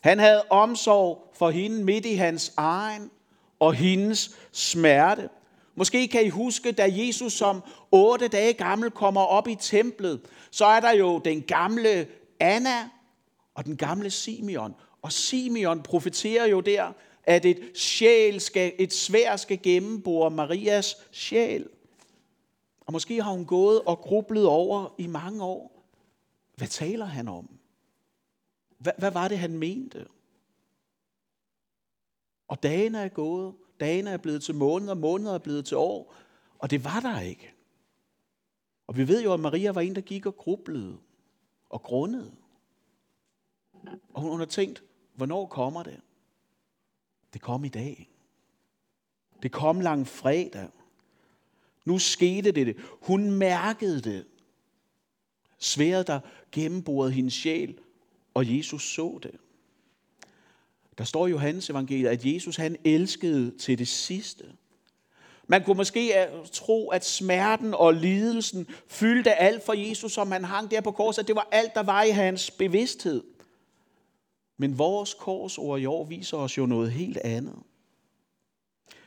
Han 0.00 0.18
havde 0.18 0.42
omsorg 0.50 1.30
for 1.34 1.50
hende 1.50 1.84
midt 1.84 2.06
i 2.06 2.14
hans 2.14 2.52
egen 2.56 3.10
og 3.58 3.74
hendes 3.74 4.36
smerte. 4.52 5.28
Måske 5.74 6.08
kan 6.08 6.24
I 6.24 6.28
huske, 6.28 6.72
da 6.72 6.88
Jesus 6.90 7.32
som 7.32 7.62
otte 7.92 8.28
dage 8.28 8.52
gammel 8.52 8.90
kommer 8.90 9.20
op 9.20 9.48
i 9.48 9.54
templet, 9.54 10.20
så 10.50 10.64
er 10.64 10.80
der 10.80 10.92
jo 10.92 11.18
den 11.18 11.42
gamle 11.42 12.08
Anna 12.40 12.88
og 13.54 13.64
den 13.64 13.76
gamle 13.76 14.10
Simeon. 14.10 14.74
Og 15.02 15.12
Simeon 15.12 15.82
profeterer 15.82 16.46
jo 16.46 16.60
der, 16.60 16.92
at 17.24 17.44
et, 17.44 17.70
sjæl 17.74 18.40
skal, 18.40 18.72
et 18.78 18.92
svær 18.92 19.36
skal 19.36 19.62
gennembore 19.62 20.30
Marias 20.30 20.96
sjæl. 21.12 21.66
Og 22.90 22.92
måske 22.92 23.22
har 23.22 23.32
hun 23.32 23.46
gået 23.46 23.82
og 23.82 23.98
grublet 23.98 24.46
over 24.46 24.94
i 24.98 25.06
mange 25.06 25.44
år. 25.44 25.84
Hvad 26.56 26.68
taler 26.68 27.04
han 27.04 27.28
om? 27.28 27.58
Hvad, 28.78 28.92
hvad 28.98 29.10
var 29.10 29.28
det, 29.28 29.38
han 29.38 29.58
mente? 29.58 30.06
Og 32.48 32.62
dagene 32.62 32.98
er 32.98 33.08
gået. 33.08 33.54
Dagene 33.80 34.10
er 34.10 34.16
blevet 34.16 34.42
til 34.42 34.54
måneder, 34.54 34.94
måneder 34.94 35.34
er 35.34 35.38
blevet 35.38 35.66
til 35.66 35.76
år. 35.76 36.14
Og 36.58 36.70
det 36.70 36.84
var 36.84 37.00
der 37.00 37.20
ikke. 37.20 37.54
Og 38.86 38.96
vi 38.96 39.08
ved 39.08 39.22
jo, 39.22 39.32
at 39.32 39.40
Maria 39.40 39.72
var 39.72 39.80
en, 39.80 39.94
der 39.94 40.00
gik 40.00 40.26
og 40.26 40.36
grublede 40.36 40.98
og 41.68 41.82
grundede. 41.82 42.36
Og 44.14 44.22
hun 44.22 44.38
har 44.38 44.46
tænkt, 44.46 44.82
hvornår 45.14 45.46
kommer 45.46 45.82
det? 45.82 46.00
Det 47.32 47.40
kom 47.40 47.64
i 47.64 47.68
dag. 47.68 48.10
Det 49.42 49.52
kom 49.52 49.80
lang 49.80 50.06
fredag. 50.06 50.68
Nu 51.84 51.98
skete 51.98 52.52
det. 52.52 52.76
Hun 53.02 53.30
mærkede 53.30 54.00
det. 54.00 54.24
Sværet, 55.58 56.06
der 56.06 56.20
gennemborede 56.52 57.12
hendes 57.12 57.34
sjæl, 57.34 57.78
og 58.34 58.56
Jesus 58.56 58.94
så 58.94 59.18
det. 59.22 59.34
Der 60.98 61.04
står 61.04 61.26
i 61.26 61.30
Johannes 61.30 61.70
evangeliet, 61.70 62.08
at 62.08 62.24
Jesus 62.24 62.56
han 62.56 62.76
elskede 62.84 63.58
til 63.58 63.78
det 63.78 63.88
sidste. 63.88 64.44
Man 65.46 65.64
kunne 65.64 65.76
måske 65.76 66.22
øh, 66.22 66.46
tro, 66.52 66.88
at 66.88 67.04
smerten 67.04 67.74
og 67.74 67.94
lidelsen 67.94 68.66
fyldte 68.88 69.34
alt 69.34 69.62
for 69.62 69.72
Jesus, 69.72 70.12
som 70.12 70.32
han 70.32 70.44
hang 70.44 70.70
der 70.70 70.80
på 70.80 70.90
korset. 70.90 71.28
Det 71.28 71.36
var 71.36 71.48
alt, 71.50 71.74
der 71.74 71.82
var 71.82 72.02
i 72.02 72.10
hans 72.10 72.50
bevidsthed. 72.50 73.24
Men 74.56 74.78
vores 74.78 75.14
korsord 75.14 75.80
i 75.80 75.86
år 75.86 76.04
viser 76.04 76.36
os 76.36 76.58
jo 76.58 76.66
noget 76.66 76.92
helt 76.92 77.16
andet. 77.16 77.56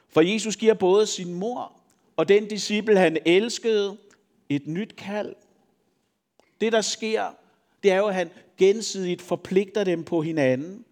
For 0.09 0.21
Jesus 0.21 0.57
giver 0.57 0.73
både 0.73 1.07
sin 1.07 1.33
mor 1.33 1.82
og 2.15 2.27
den 2.27 2.47
disciple, 2.47 2.99
han 2.99 3.17
elskede, 3.25 3.97
et 4.49 4.67
nyt 4.67 4.95
kald. 4.95 5.35
Det, 6.61 6.71
der 6.71 6.81
sker, 6.81 7.31
det 7.83 7.91
er 7.91 7.97
jo, 7.97 8.07
at 8.07 8.15
han 8.15 8.29
gensidigt 8.57 9.21
forpligter 9.21 9.83
dem 9.83 10.03
på 10.03 10.21
hinanden. 10.21 10.85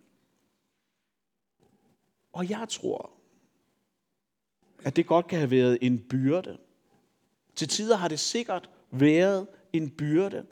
Og 2.34 2.50
jeg 2.50 2.66
tror, 2.70 3.12
at 4.84 4.96
det 4.96 5.06
godt 5.06 5.28
kan 5.28 5.38
have 5.40 5.52
været 5.52 5.78
en 5.82 6.00
byrde. 6.00 6.58
Til 7.56 7.68
tider 7.68 7.98
har 7.98 8.08
det 8.08 8.20
sikkert 8.20 8.70
været 8.92 9.48
en 9.74 9.90
byrde. 9.90 10.46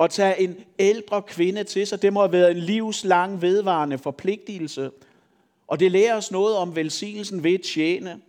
At 0.00 0.10
tage 0.10 0.40
en 0.40 0.64
ældre 0.78 1.22
kvinde 1.22 1.64
til 1.64 1.86
sig, 1.86 2.02
det 2.02 2.12
må 2.12 2.20
have 2.20 2.32
været 2.32 2.50
en 2.50 2.56
livslang 2.56 3.42
vedvarende 3.42 3.98
forpligtelse. 3.98 4.90
Og 5.66 5.80
det 5.80 5.92
lærer 5.92 6.16
os 6.16 6.30
noget 6.30 6.56
om 6.56 6.76
velsignelsen 6.76 7.44
ved 7.44 7.54
at 7.54 7.62
tjene. 7.62 8.20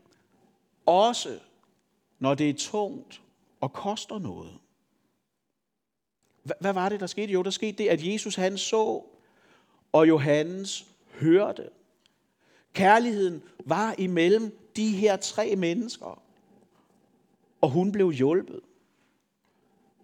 Også 0.86 1.39
når 2.20 2.36
det 2.36 2.50
er 2.50 2.54
tungt 2.54 3.22
og 3.62 3.74
koster 3.74 4.20
noget. 4.20 4.60
Hvad 6.60 6.74
var 6.74 6.89
det, 6.89 7.00
der 7.00 7.08
skete? 7.08 7.34
Jo, 7.34 7.44
der 7.44 7.50
skete 7.50 7.77
det, 7.77 7.89
at 7.89 8.08
Jesus 8.08 8.36
han 8.36 8.58
så, 8.58 9.04
og 9.92 10.08
Johannes 10.08 10.88
hørte. 11.12 11.70
Kærligheden 12.74 13.44
var 13.65 13.96
imellem 13.98 14.60
de 14.75 14.89
her 14.89 15.18
tre 15.18 15.56
mennesker, 15.56 16.22
og 17.62 17.70
hun 17.70 17.92
blev 17.92 18.12
hjulpet. 18.12 18.60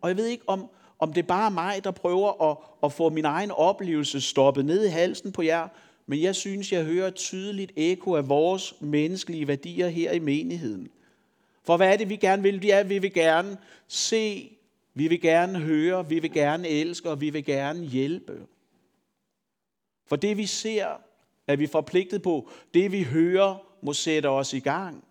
Og 0.02 0.10
jeg 0.10 0.18
ved 0.18 0.26
ikke, 0.26 0.50
om, 0.50 0.70
om 1.00 1.14
det 1.14 1.24
er 1.24 1.28
bare 1.28 1.52
mig, 1.52 1.84
der 1.84 1.92
prøver 1.92 2.52
at, 2.52 2.58
at 2.84 2.94
få 2.94 3.10
min 3.10 3.26
egen 3.26 3.52
oplevelse 3.52 4.22
stoppet 4.22 4.66
ned 4.66 4.86
i 4.86 4.90
halsen 4.90 5.32
på 5.32 5.42
jer, 5.42 5.68
men 6.06 6.22
jeg 6.22 6.36
synes, 6.36 6.72
jeg 6.72 6.86
hører 6.86 7.08
et 7.08 7.16
tydeligt 7.16 7.72
ekko 7.76 8.16
af 8.16 8.30
vores 8.30 8.74
menneskelige 8.82 9.48
værdier 9.48 9.88
her 9.88 10.12
i 10.12 10.20
menigheden. 10.20 10.90
For 11.64 11.78
hvad 11.78 11.94
er 11.94 11.98
det, 11.98 12.10
vi 12.10 12.16
gerne 12.16 12.44
vil? 12.44 12.66
Ja, 12.66 12.84
vi 12.84 13.00
vil 13.00 13.14
gerne 13.14 13.58
se, 13.88 14.58
vi 14.94 15.08
vil 15.08 15.22
gerne 15.22 15.60
høre, 15.60 16.10
vi 16.10 16.20
vil 16.20 16.32
gerne 16.32 16.68
elske, 16.68 17.10
og 17.10 17.22
vi 17.22 17.30
vil 17.30 17.46
gerne 17.46 17.86
hjælpe. 17.86 18.48
For 20.06 20.16
det 20.16 20.38
vi 20.38 20.46
ser, 20.46 20.88
er 21.48 21.56
vi 21.56 21.68
forpligtet 21.68 22.22
på. 22.22 22.50
Det 22.74 22.92
vi 22.92 23.04
hører, 23.04 23.68
må 23.82 23.94
sætte 23.94 24.30
os 24.30 24.54
i 24.54 24.60
gang. 24.60 25.04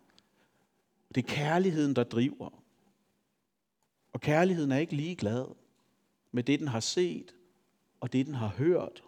Det 1.14 1.25
er 1.25 1.35
kærligheden, 1.35 1.97
der 1.97 2.04
driver. 2.04 2.62
Og 4.12 4.20
kærligheden 4.20 4.73
er 4.73 4.78
ikke 4.78 4.97
ligeglad 4.97 5.47
med 6.32 6.42
det, 6.42 6.61
den 6.61 6.68
har 6.68 6.80
set, 6.80 7.35
og 8.00 8.12
det, 8.12 8.26
den 8.26 8.35
har 8.35 8.49
hørt. 8.49 9.02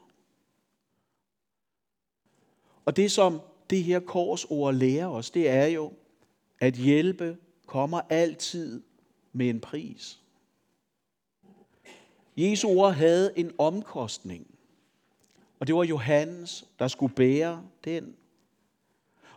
Og 2.85 2.97
det, 2.97 3.13
som 3.13 3.41
det 3.71 3.85
her 3.85 4.01
korsord 4.01 4.75
lærer 4.75 5.07
os, 5.07 5.31
det 5.31 5.49
er 5.49 5.67
jo, 5.67 5.93
at 6.61 6.75
hjælpe 6.75 7.37
kommer 7.67 8.01
altid 8.11 8.83
med 9.33 9.49
en 9.49 9.61
pris. 9.61 10.19
Jesu 12.37 12.69
ord 12.69 12.93
havde 12.93 13.33
en 13.37 13.53
omkostning, 13.59 14.47
og 15.61 15.67
det 15.67 15.75
var 15.75 15.85
Johannes, 15.85 16.65
der 16.79 16.89
skulle 16.89 17.15
bære 17.15 17.63
den. 17.85 18.15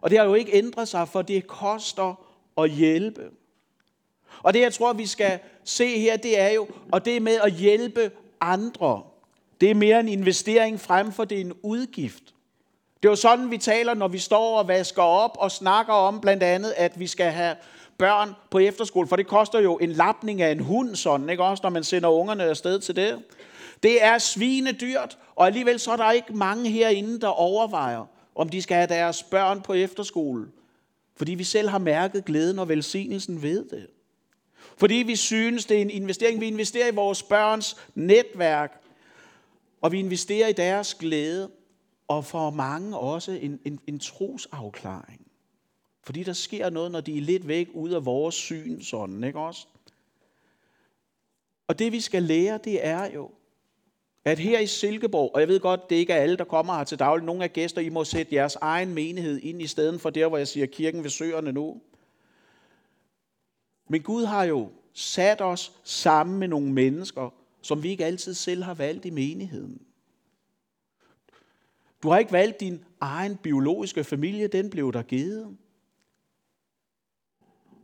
Og 0.02 0.10
det 0.10 0.20
har 0.20 0.26
jo 0.26 0.34
ikke 0.34 0.54
ændret 0.54 0.88
sig, 0.88 1.08
for 1.08 1.22
det 1.22 1.48
koster 1.48 2.28
at 2.58 2.72
hjælpe. 2.72 3.32
Og 4.44 4.54
det, 4.54 4.60
jeg 4.60 4.74
tror, 4.74 4.94
vi 4.94 5.06
skal 5.06 5.40
se 5.64 6.00
her, 6.00 6.18
det 6.18 6.40
er 6.40 6.50
jo, 6.50 6.68
og 6.92 7.06
det 7.06 7.22
med 7.22 7.40
at 7.44 7.54
hjælpe 7.54 8.12
andre, 8.42 9.04
det 9.62 9.72
er 9.72 9.76
mere 9.76 10.00
en 10.00 10.08
investering 10.08 10.80
frem 10.80 11.12
for 11.12 11.26
det 11.26 11.38
er 11.38 11.42
en 11.42 11.54
udgift. 11.62 12.35
Det 13.06 13.10
er 13.10 13.12
jo 13.12 13.16
sådan, 13.16 13.52
vi 13.52 13.58
taler, 13.58 13.94
når 13.94 14.08
vi 14.08 14.20
står 14.20 14.60
og 14.60 14.68
vasker 14.68 15.02
op 15.02 15.38
og 15.40 15.52
snakker 15.52 15.94
om 15.94 16.22
blandt 16.22 16.44
andet, 16.44 16.74
at 16.78 17.00
vi 17.00 17.08
skal 17.08 17.32
have 17.32 17.56
børn 17.98 18.36
på 18.50 18.60
efterskole, 18.60 19.08
for 19.08 19.16
det 19.16 19.28
koster 19.28 19.60
jo 19.60 19.78
en 19.78 19.92
lapning 19.92 20.42
af 20.42 20.52
en 20.52 20.60
hund 20.60 20.96
sådan, 20.96 21.30
ikke 21.30 21.44
også, 21.44 21.62
når 21.64 21.70
man 21.70 21.84
sender 21.84 22.10
ungerne 22.10 22.44
afsted 22.44 22.80
til 22.80 22.96
det. 22.96 23.24
Det 23.84 24.04
er 24.04 24.18
svinedyrt, 24.18 25.18
og 25.36 25.48
alligevel 25.48 25.80
så 25.80 25.92
er 25.92 25.96
der 25.96 26.12
ikke 26.12 26.34
mange 26.34 26.70
herinde, 26.70 27.22
der 27.22 27.28
overvejer, 27.28 28.06
om 28.36 28.50
de 28.50 28.62
skal 28.62 28.78
have 28.78 28.88
deres 28.88 29.24
børn 29.24 29.62
på 29.62 29.74
efterskole. 29.74 30.48
Fordi 31.16 31.34
vi 31.34 31.44
selv 31.44 31.70
har 31.70 31.80
mærket 31.80 32.26
glæden 32.26 32.60
og 32.60 32.70
velsignelsen 32.70 33.42
ved 33.42 33.66
det. 33.70 33.88
Fordi 34.78 34.96
vi 34.96 35.16
synes, 35.16 35.66
det 35.66 35.78
er 35.78 35.82
en 35.82 35.90
investering. 35.90 36.42
Vi 36.42 36.48
investerer 36.48 36.88
i 36.88 36.96
vores 36.96 37.24
børns 37.24 37.78
netværk, 37.96 38.82
og 39.82 39.92
vi 39.92 40.00
investerer 40.00 40.48
i 40.48 40.54
deres 40.54 40.94
glæde, 40.94 41.50
og 42.08 42.26
for 42.26 42.50
mange 42.50 42.98
også 42.98 43.32
en, 43.32 43.60
en, 43.66 43.80
en 43.88 44.00
trosafklaring. 44.00 45.28
Fordi 46.04 46.24
der 46.24 46.34
sker 46.34 46.70
noget, 46.70 46.92
når 46.92 47.02
de 47.02 47.18
er 47.18 47.22
lidt 47.22 47.48
væk 47.48 47.70
ud 47.74 47.90
af 47.90 48.06
vores 48.06 48.36
syn, 48.36 48.82
sådan, 48.82 49.24
ikke 49.24 49.40
også? 49.40 49.68
Og 51.68 51.80
det 51.80 51.92
vi 51.92 52.02
skal 52.02 52.24
lære, 52.24 52.60
det 52.64 52.86
er 52.86 53.12
jo, 53.12 53.32
at 54.26 54.40
her 54.40 54.60
i 54.60 54.68
Silkeborg, 54.68 55.32
og 55.34 55.40
jeg 55.40 55.48
ved 55.48 55.60
godt, 55.60 55.90
det 55.90 55.96
ikke 55.96 56.14
er 56.14 56.22
alle, 56.22 56.38
der 56.38 56.44
kommer 56.44 56.78
her 56.78 56.84
til 56.84 57.00
daglig, 57.00 57.26
nogle 57.26 57.44
af 57.44 57.54
gæster, 57.54 57.82
I 57.82 57.90
må 57.90 58.04
sætte 58.04 58.36
jeres 58.36 58.56
egen 58.56 58.94
menighed 58.94 59.40
ind 59.44 59.62
i 59.62 59.68
stedet 59.68 60.02
for 60.02 60.10
der, 60.10 60.28
hvor 60.28 60.38
jeg 60.38 60.48
siger 60.48 60.66
kirken 60.66 61.04
ved 61.04 61.10
søerne 61.10 61.52
nu. 61.52 61.82
Men 63.90 64.02
Gud 64.02 64.26
har 64.26 64.44
jo 64.44 64.70
sat 64.94 65.42
os 65.42 65.72
sammen 65.84 66.40
med 66.40 66.48
nogle 66.48 66.72
mennesker, 66.72 67.34
som 67.62 67.84
vi 67.84 67.90
ikke 67.90 68.06
altid 68.06 68.34
selv 68.34 68.64
har 68.64 68.74
valgt 68.74 69.06
i 69.06 69.10
menigheden. 69.10 69.85
Du 72.06 72.10
har 72.10 72.18
ikke 72.18 72.32
valgt 72.32 72.60
din 72.60 72.86
egen 73.00 73.38
biologiske 73.38 74.04
familie, 74.04 74.48
den 74.48 74.70
blev 74.70 74.94
der 74.94 75.02
givet. 75.02 75.58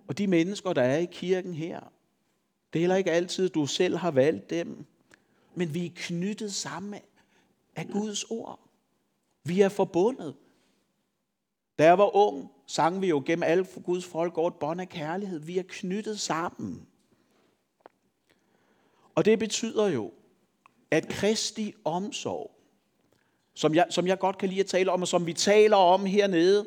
Og 0.07 0.17
de 0.17 0.27
mennesker, 0.27 0.73
der 0.73 0.81
er 0.81 0.97
i 0.97 1.07
kirken 1.11 1.53
her, 1.53 1.79
det 2.73 2.79
er 2.79 2.81
heller 2.81 2.95
ikke 2.95 3.11
altid, 3.11 3.49
du 3.49 3.65
selv 3.65 3.97
har 3.97 4.11
valgt 4.11 4.49
dem. 4.49 4.85
Men 5.55 5.73
vi 5.73 5.85
er 5.85 5.89
knyttet 5.95 6.53
sammen 6.53 6.99
af 7.75 7.87
Guds 7.87 8.23
ord. 8.23 8.59
Vi 9.43 9.61
er 9.61 9.69
forbundet. 9.69 10.35
Da 11.79 11.83
jeg 11.85 11.97
var 11.97 12.15
ung, 12.15 12.51
sang 12.67 13.01
vi 13.01 13.07
jo 13.07 13.23
gennem 13.25 13.43
alle 13.43 13.67
Guds 13.83 14.05
folk 14.05 14.37
over 14.37 14.47
et 14.47 14.59
bånd 14.59 14.81
af 14.81 14.89
kærlighed. 14.89 15.39
Vi 15.39 15.57
er 15.57 15.63
knyttet 15.67 16.19
sammen. 16.19 16.87
Og 19.15 19.25
det 19.25 19.39
betyder 19.39 19.87
jo, 19.87 20.11
at 20.91 21.07
Kristi 21.07 21.73
omsorg, 21.83 22.60
som 23.53 23.75
jeg, 23.75 23.85
som 23.89 24.07
jeg 24.07 24.19
godt 24.19 24.37
kan 24.37 24.49
lide 24.49 24.59
at 24.59 24.65
tale 24.65 24.91
om, 24.91 25.01
og 25.01 25.07
som 25.07 25.25
vi 25.25 25.33
taler 25.33 25.77
om 25.77 26.05
hernede, 26.05 26.65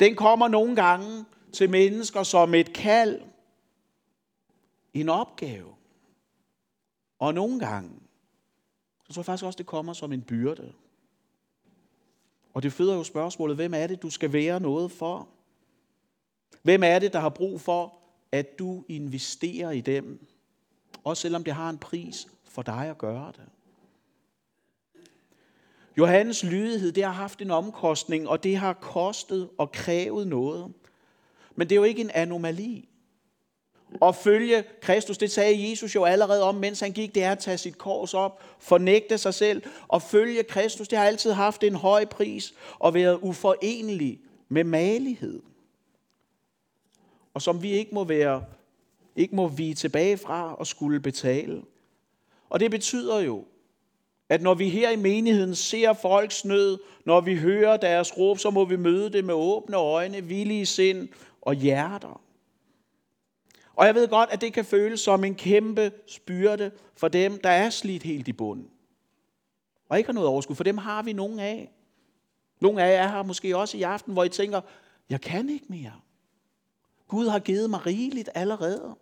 den 0.00 0.16
kommer 0.16 0.48
nogle 0.48 0.76
gange 0.76 1.24
til 1.52 1.70
mennesker 1.70 2.22
som 2.22 2.54
et 2.54 2.72
kald, 2.72 3.20
en 4.94 5.08
opgave. 5.08 5.74
Og 7.18 7.34
nogle 7.34 7.60
gange, 7.60 7.90
så 9.06 9.12
tror 9.12 9.20
jeg 9.20 9.26
faktisk 9.26 9.44
også, 9.44 9.56
det 9.56 9.66
kommer 9.66 9.92
som 9.92 10.12
en 10.12 10.22
byrde. 10.22 10.72
Og 12.54 12.62
det 12.62 12.72
føder 12.72 12.94
jo 12.94 13.04
spørgsmålet, 13.04 13.56
hvem 13.56 13.74
er 13.74 13.86
det, 13.86 14.02
du 14.02 14.10
skal 14.10 14.32
være 14.32 14.60
noget 14.60 14.92
for? 14.92 15.28
Hvem 16.62 16.82
er 16.82 16.98
det, 16.98 17.12
der 17.12 17.20
har 17.20 17.28
brug 17.28 17.60
for, 17.60 17.98
at 18.32 18.58
du 18.58 18.84
investerer 18.88 19.70
i 19.70 19.80
dem? 19.80 20.26
Også 21.04 21.20
selvom 21.20 21.44
det 21.44 21.54
har 21.54 21.70
en 21.70 21.78
pris 21.78 22.28
for 22.44 22.62
dig 22.62 22.86
at 22.90 22.98
gøre 22.98 23.32
det. 23.32 23.48
Johannes 25.98 26.44
lydighed, 26.44 26.92
det 26.92 27.04
har 27.04 27.12
haft 27.12 27.42
en 27.42 27.50
omkostning, 27.50 28.28
og 28.28 28.42
det 28.44 28.56
har 28.56 28.72
kostet 28.72 29.48
og 29.58 29.72
krævet 29.72 30.28
noget. 30.28 30.72
Men 31.56 31.68
det 31.68 31.74
er 31.74 31.76
jo 31.76 31.84
ikke 31.84 32.00
en 32.00 32.10
anomali. 32.10 32.88
At 34.02 34.16
følge 34.16 34.64
Kristus, 34.80 35.18
det 35.18 35.30
sagde 35.30 35.70
Jesus 35.70 35.94
jo 35.94 36.04
allerede 36.04 36.42
om, 36.42 36.54
mens 36.54 36.80
han 36.80 36.92
gik, 36.92 37.14
det 37.14 37.22
er 37.22 37.32
at 37.32 37.38
tage 37.38 37.58
sit 37.58 37.78
kors 37.78 38.14
op, 38.14 38.42
fornægte 38.58 39.18
sig 39.18 39.34
selv. 39.34 39.62
Og 39.88 40.02
følge 40.02 40.42
Kristus, 40.42 40.88
det 40.88 40.98
har 40.98 41.06
altid 41.06 41.32
haft 41.32 41.64
en 41.64 41.74
høj 41.74 42.04
pris 42.04 42.54
og 42.78 42.94
været 42.94 43.18
uforenelig 43.22 44.20
med 44.48 44.64
malighed. 44.64 45.42
Og 47.34 47.42
som 47.42 47.62
vi 47.62 47.70
ikke 47.70 47.94
må 47.94 48.04
være, 48.04 48.44
ikke 49.16 49.36
må 49.36 49.48
vi 49.48 49.74
tilbage 49.74 50.16
fra 50.16 50.54
og 50.54 50.66
skulle 50.66 51.00
betale. 51.00 51.62
Og 52.50 52.60
det 52.60 52.70
betyder 52.70 53.20
jo, 53.20 53.44
at 54.34 54.42
når 54.42 54.54
vi 54.54 54.68
her 54.68 54.90
i 54.90 54.96
menigheden 54.96 55.54
ser 55.54 55.92
folks 55.92 56.44
nød, 56.44 56.78
når 57.04 57.20
vi 57.20 57.36
hører 57.36 57.76
deres 57.76 58.18
råb, 58.18 58.38
så 58.38 58.50
må 58.50 58.64
vi 58.64 58.76
møde 58.76 59.12
det 59.12 59.24
med 59.24 59.34
åbne 59.34 59.76
øjne, 59.76 60.20
villige 60.20 60.66
sind 60.66 61.08
og 61.42 61.54
hjerter. 61.54 62.20
Og 63.74 63.86
jeg 63.86 63.94
ved 63.94 64.08
godt, 64.08 64.30
at 64.30 64.40
det 64.40 64.52
kan 64.52 64.64
føles 64.64 65.00
som 65.00 65.24
en 65.24 65.34
kæmpe 65.34 65.92
spyrte 66.06 66.72
for 66.96 67.08
dem, 67.08 67.38
der 67.38 67.50
er 67.50 67.70
slidt 67.70 68.02
helt 68.02 68.28
i 68.28 68.32
bunden. 68.32 68.68
Og 69.88 69.98
ikke 69.98 70.08
har 70.08 70.14
noget 70.14 70.28
overskud, 70.28 70.56
for 70.56 70.64
dem 70.64 70.78
har 70.78 71.02
vi 71.02 71.12
nogen 71.12 71.38
af. 71.38 71.72
Nogle 72.60 72.82
af 72.82 72.92
jer 72.92 73.06
har 73.06 73.22
måske 73.22 73.56
også 73.56 73.76
i 73.76 73.82
aften, 73.82 74.12
hvor 74.12 74.24
I 74.24 74.28
tænker, 74.28 74.60
jeg 75.10 75.20
kan 75.20 75.48
ikke 75.48 75.66
mere. 75.68 75.92
Gud 77.08 77.28
har 77.28 77.38
givet 77.38 77.70
mig 77.70 77.86
rigeligt 77.86 78.28
allerede. 78.34 78.94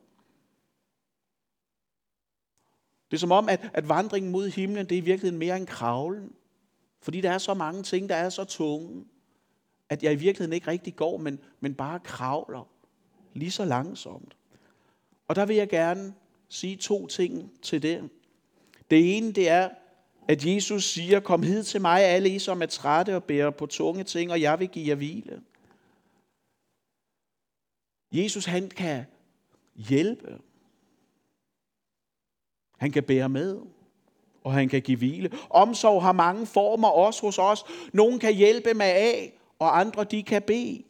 Det 3.12 3.16
er 3.16 3.20
som 3.20 3.33
om, 3.33 3.48
at, 3.48 3.70
at 3.72 3.88
vandringen 3.88 4.33
mod 4.33 4.48
himlen, 4.48 4.87
det 4.87 4.94
er 4.94 5.03
i 5.03 5.05
virkeligheden 5.05 5.38
mere 5.38 5.57
en 5.57 5.66
kravlen. 5.66 6.33
Fordi 7.01 7.20
der 7.20 7.31
er 7.31 7.38
så 7.38 7.55
mange 7.55 7.83
ting, 7.83 8.09
der 8.09 8.14
er 8.14 8.29
så 8.29 8.44
tunge, 8.44 9.05
at 9.88 10.03
jeg 10.03 10.12
i 10.12 10.16
virkeligheden 10.16 10.53
ikke 10.53 10.66
rigtig 10.66 10.96
går, 10.96 11.16
men, 11.16 11.38
men 11.61 11.75
bare 11.75 12.01
kravler 12.01 12.68
lige 13.35 13.51
så 13.51 13.64
langsomt. 13.64 14.37
Og 15.29 15.37
der 15.37 15.46
vil 15.46 15.57
jeg 15.57 15.68
gerne 15.68 16.14
sige 16.48 16.77
to 16.77 17.07
ting 17.07 17.53
til 17.62 17.83
det. 17.83 18.11
Det 18.90 19.16
ene, 19.16 19.33
det 19.33 19.48
er, 19.48 19.68
at 20.29 20.46
Jesus 20.46 20.85
siger, 20.85 21.20
kom 21.20 21.42
hid 21.42 21.64
til 21.64 21.81
mig, 21.81 22.03
alle 22.03 22.29
I, 22.29 22.38
som 22.38 22.62
er 22.62 22.66
trætte 22.66 23.16
og 23.16 23.25
bærer 23.25 23.51
på 23.51 23.66
tunge 23.66 24.05
ting, 24.05 24.31
og 24.31 24.40
jeg 24.40 24.59
vil 24.59 24.68
give 24.68 24.88
jer 24.88 24.94
hvile. 24.94 25.42
Jesus, 28.12 28.44
han 28.44 28.68
kan 28.68 29.05
hjælpe. 29.77 30.38
Han 32.83 32.90
kan 32.90 33.03
bære 33.03 33.29
med, 33.29 33.59
og 34.45 34.53
han 34.53 34.68
kan 34.68 34.83
give 34.83 34.99
hvile. 34.99 35.31
Omsorg 35.51 36.03
har 36.03 36.12
mange 36.12 36.47
former, 36.47 36.88
også 36.88 37.21
hos 37.23 37.38
os. 37.38 37.64
Nogen 37.92 38.18
kan 38.18 38.35
hjælpe 38.35 38.75
med 38.75 38.87
A, 38.87 39.12
og 39.59 39.81
andre 39.81 40.05
de 40.05 40.23
kan 40.23 40.42
bede. 40.42 40.83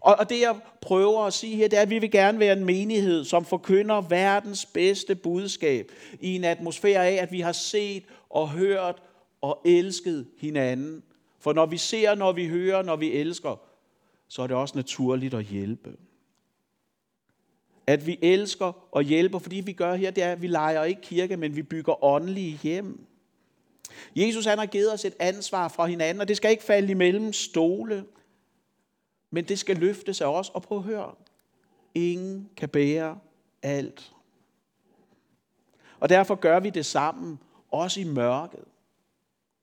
Og, 0.00 0.16
og 0.18 0.28
det 0.28 0.40
jeg 0.40 0.56
prøver 0.80 1.22
at 1.24 1.32
sige 1.32 1.56
her, 1.56 1.68
det 1.68 1.78
er, 1.78 1.82
at 1.82 1.90
vi 1.90 1.98
vil 1.98 2.10
gerne 2.10 2.38
være 2.38 2.52
en 2.52 2.64
menighed, 2.64 3.24
som 3.24 3.44
forkynder 3.44 4.00
verdens 4.00 4.66
bedste 4.66 5.14
budskab 5.14 5.92
i 6.20 6.36
en 6.36 6.44
atmosfære 6.44 7.06
af, 7.06 7.22
at 7.22 7.32
vi 7.32 7.40
har 7.40 7.52
set 7.52 8.04
og 8.30 8.48
hørt 8.50 9.02
og 9.40 9.60
elsket 9.64 10.26
hinanden. 10.38 11.02
For 11.40 11.52
når 11.52 11.66
vi 11.66 11.76
ser, 11.76 12.14
når 12.14 12.32
vi 12.32 12.48
hører, 12.48 12.82
når 12.82 12.96
vi 12.96 13.12
elsker, 13.12 13.60
så 14.28 14.42
er 14.42 14.46
det 14.46 14.56
også 14.56 14.76
naturligt 14.76 15.34
at 15.34 15.44
hjælpe. 15.44 15.96
At 17.88 18.06
vi 18.06 18.18
elsker 18.22 18.88
og 18.92 19.02
hjælper, 19.02 19.38
fordi 19.38 19.56
vi 19.56 19.72
gør 19.72 19.94
her, 19.94 20.10
det 20.10 20.24
er, 20.24 20.32
at 20.32 20.42
vi 20.42 20.46
leger 20.46 20.84
ikke 20.84 21.00
kirke, 21.00 21.36
men 21.36 21.56
vi 21.56 21.62
bygger 21.62 22.04
åndelige 22.04 22.58
hjem. 22.62 23.06
Jesus 24.16 24.44
han 24.44 24.58
har 24.58 24.66
givet 24.66 24.92
os 24.92 25.04
et 25.04 25.14
ansvar 25.18 25.68
fra 25.68 25.86
hinanden, 25.86 26.20
og 26.20 26.28
det 26.28 26.36
skal 26.36 26.50
ikke 26.50 26.62
falde 26.62 26.90
imellem 26.90 27.32
stole. 27.32 28.04
Men 29.30 29.44
det 29.44 29.58
skal 29.58 29.76
løftes 29.76 30.20
af 30.20 30.26
os. 30.26 30.48
Og 30.48 30.62
prøv 30.62 30.78
at 30.78 30.84
høre. 30.84 31.14
Ingen 31.94 32.50
kan 32.56 32.68
bære 32.68 33.18
alt. 33.62 34.12
Og 36.00 36.08
derfor 36.08 36.34
gør 36.34 36.60
vi 36.60 36.70
det 36.70 36.86
sammen, 36.86 37.38
også 37.70 38.00
i 38.00 38.04
mørket. 38.04 38.64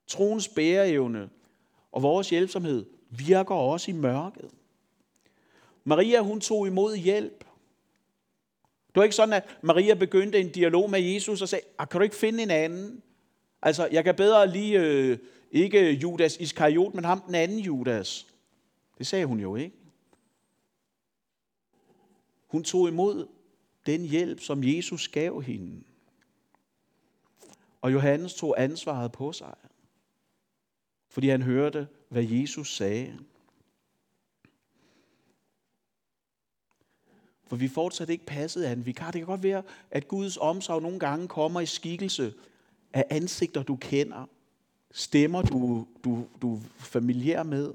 Troens 0.08 0.48
bæreevne 0.48 1.30
og 1.92 2.04
vores 2.04 2.30
hjælpsomhed 2.30 2.86
virker 3.10 3.56
også 3.56 3.92
i 3.92 3.94
mørket. 3.94 4.52
Maria, 5.84 6.22
hun 6.22 6.42
tog 6.42 6.68
imod 6.68 6.96
hjælp. 6.96 7.45
Det 8.96 9.00
var 9.00 9.04
ikke 9.04 9.16
sådan, 9.16 9.34
at 9.34 9.58
Maria 9.62 9.94
begyndte 9.94 10.40
en 10.40 10.50
dialog 10.50 10.90
med 10.90 11.00
Jesus 11.00 11.42
og 11.42 11.50
sagde, 11.50 11.66
ah, 11.80 11.88
kan 11.88 12.00
du 12.00 12.04
ikke 12.04 12.16
finde 12.16 12.44
en 12.44 12.52
anden? 12.52 13.04
Altså, 13.62 13.88
jeg 13.92 14.04
kan 14.04 14.16
bedre 14.16 14.48
lige, 14.48 14.80
øh, 14.80 15.18
ikke 15.52 15.92
Judas 15.92 16.38
Iskariot, 16.38 16.94
men 16.94 17.06
ham 17.06 17.22
den 17.22 17.36
anden 17.36 17.60
Judas. 17.60 18.28
Det 18.98 19.08
sagde 19.08 19.26
hun 19.26 19.40
jo 19.40 19.56
ikke. 19.56 19.76
Hun 22.48 22.64
tog 22.64 22.88
imod 22.88 23.28
den 23.86 24.06
hjælp, 24.06 24.40
som 24.40 24.64
Jesus 24.64 25.08
gav 25.08 25.42
hende. 25.42 25.84
Og 27.82 27.94
Johannes 27.94 28.34
tog 28.34 28.64
ansvaret 28.64 29.12
på 29.12 29.32
sig, 29.32 29.56
fordi 31.10 31.30
han 31.30 31.42
hørte, 31.42 31.88
hvad 32.10 32.24
Jesus 32.24 32.76
sagde. 32.76 33.20
For 37.48 37.56
vi 37.56 37.68
fortsat 37.68 38.10
ikke 38.10 38.26
passet 38.26 38.64
af 38.64 38.72
en 38.72 38.86
vikar. 38.86 39.12
Det 39.12 39.22
kan 39.22 39.26
godt 39.28 39.44
være, 39.44 39.64
at 39.92 40.08
Guds 40.08 40.38
omsorg 40.38 40.82
nogle 40.82 41.00
gange 41.00 41.28
kommer 41.28 41.62
i 41.62 41.66
skikkelse 41.66 42.34
af 42.94 43.06
ansigter, 43.10 43.64
du 43.64 43.76
kender. 43.76 44.30
Stemmer, 44.92 45.42
du, 45.42 45.88
du, 46.04 46.26
du 46.42 46.56
er 46.56 46.60
familiær 46.78 47.44
med. 47.44 47.74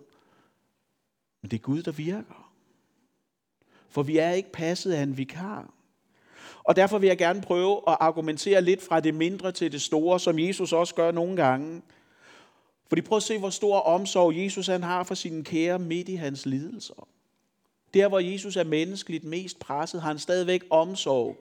Men 1.43 1.51
det 1.51 1.57
er 1.57 1.63
Gud, 1.63 1.83
der 1.83 1.93
virker. 1.93 2.53
For 3.89 4.03
vi 4.03 4.19
er 4.19 4.31
ikke 4.31 4.53
passet 4.53 4.93
af 4.93 5.03
en 5.03 5.17
vikar. 5.17 5.75
Og 6.65 6.77
derfor 6.77 6.99
vil 6.99 7.07
jeg 7.07 7.19
gerne 7.19 7.41
prøve 7.41 7.81
at 7.89 7.97
argumentere 8.01 8.63
lidt 8.63 8.83
fra 8.83 9.01
det 9.01 9.15
mindre 9.15 9.53
til 9.53 9.73
det 9.73 9.83
store, 9.83 10.21
som 10.21 10.39
Jesus 10.39 10.73
også 10.73 10.95
gør 10.95 11.11
nogle 11.11 11.37
gange. 11.37 11.83
Fordi 12.89 13.03
prøv 13.03 13.17
at 13.17 13.23
se, 13.23 13.39
hvor 13.39 13.51
stor 13.51 13.81
omsorg 13.81 14.37
Jesus 14.37 14.67
han 14.67 14.83
har 14.83 15.03
for 15.03 15.15
sine 15.15 15.45
kære 15.45 15.79
midt 15.79 16.09
i 16.09 16.15
hans 16.15 16.47
lidelser. 16.47 17.09
Der, 17.95 18.09
hvor 18.09 18.19
Jesus 18.19 18.57
er 18.57 18.65
menneskeligt 18.65 19.25
mest 19.25 19.59
presset, 19.59 20.03
har 20.03 20.09
han 20.09 20.19
stadigvæk 20.19 20.65
omsorg 20.71 21.37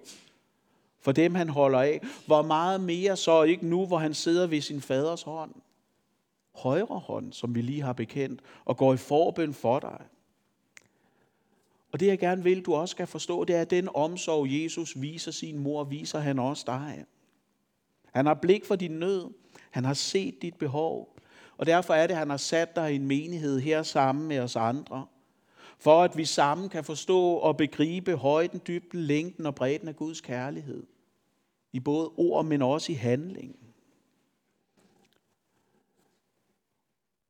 for 1.02 1.12
dem, 1.12 1.36
han 1.36 1.50
holder 1.50 1.80
af. 1.80 2.02
Hvor 2.26 2.42
meget 2.42 2.82
mere 2.82 3.18
så 3.18 3.44
ikke 3.44 3.66
nu, 3.66 3.86
hvor 3.86 3.98
han 3.98 4.14
sidder 4.14 4.48
ved 4.48 4.62
sin 4.62 4.82
faders 4.82 5.22
hånd. 5.22 5.52
Højre 6.56 7.00
hånd, 7.00 7.34
som 7.34 7.56
vi 7.56 7.62
lige 7.62 7.82
har 7.82 7.94
bekendt, 7.94 8.42
og 8.66 8.78
går 8.78 8.94
i 8.94 8.98
forbøn 8.98 9.54
for 9.54 9.80
dig. 9.80 10.02
Og 11.92 12.00
det 12.00 12.08
jeg 12.08 12.20
gerne 12.20 12.44
vil, 12.44 12.66
du 12.66 12.76
også 12.76 12.92
skal 12.92 13.08
forstå, 13.08 13.44
det 13.44 13.56
er, 13.56 13.62
at 13.62 13.70
den 13.70 13.90
omsorg, 13.94 14.64
Jesus 14.64 15.02
viser 15.02 15.32
sin 15.32 15.60
mor, 15.60 15.84
viser 15.84 16.20
han 16.20 16.40
også 16.40 16.64
dig. 16.68 17.06
Han 18.14 18.26
har 18.26 18.34
blik 18.34 18.66
for 18.66 18.76
din 18.76 18.92
nød. 18.92 19.26
Han 19.70 19.86
har 19.86 19.94
set 19.94 20.42
dit 20.42 20.56
behov. 20.56 21.16
Og 21.58 21.66
derfor 21.66 21.94
er 21.94 22.08
det, 22.08 22.14
at 22.14 22.20
han 22.20 22.30
har 22.30 22.38
sat 22.38 22.76
dig 22.76 22.92
i 22.94 22.96
en 22.96 23.08
menighed 23.08 23.60
her 23.60 23.84
sammen 23.84 24.28
med 24.28 24.40
os 24.40 24.56
andre. 24.56 25.06
For 25.80 26.04
at 26.04 26.18
vi 26.18 26.26
sammen 26.26 26.70
kan 26.70 26.84
forstå 26.84 27.34
og 27.34 27.58
begribe 27.58 28.16
højden, 28.16 28.62
dybden, 28.68 29.00
længden 29.00 29.46
og 29.46 29.56
bredden 29.56 29.88
af 29.88 29.96
Guds 29.96 30.22
kærlighed. 30.22 30.84
I 31.72 31.80
både 31.80 32.12
ord, 32.18 32.46
men 32.46 32.62
også 32.62 32.92
i 32.92 32.96
handling. 32.96 33.60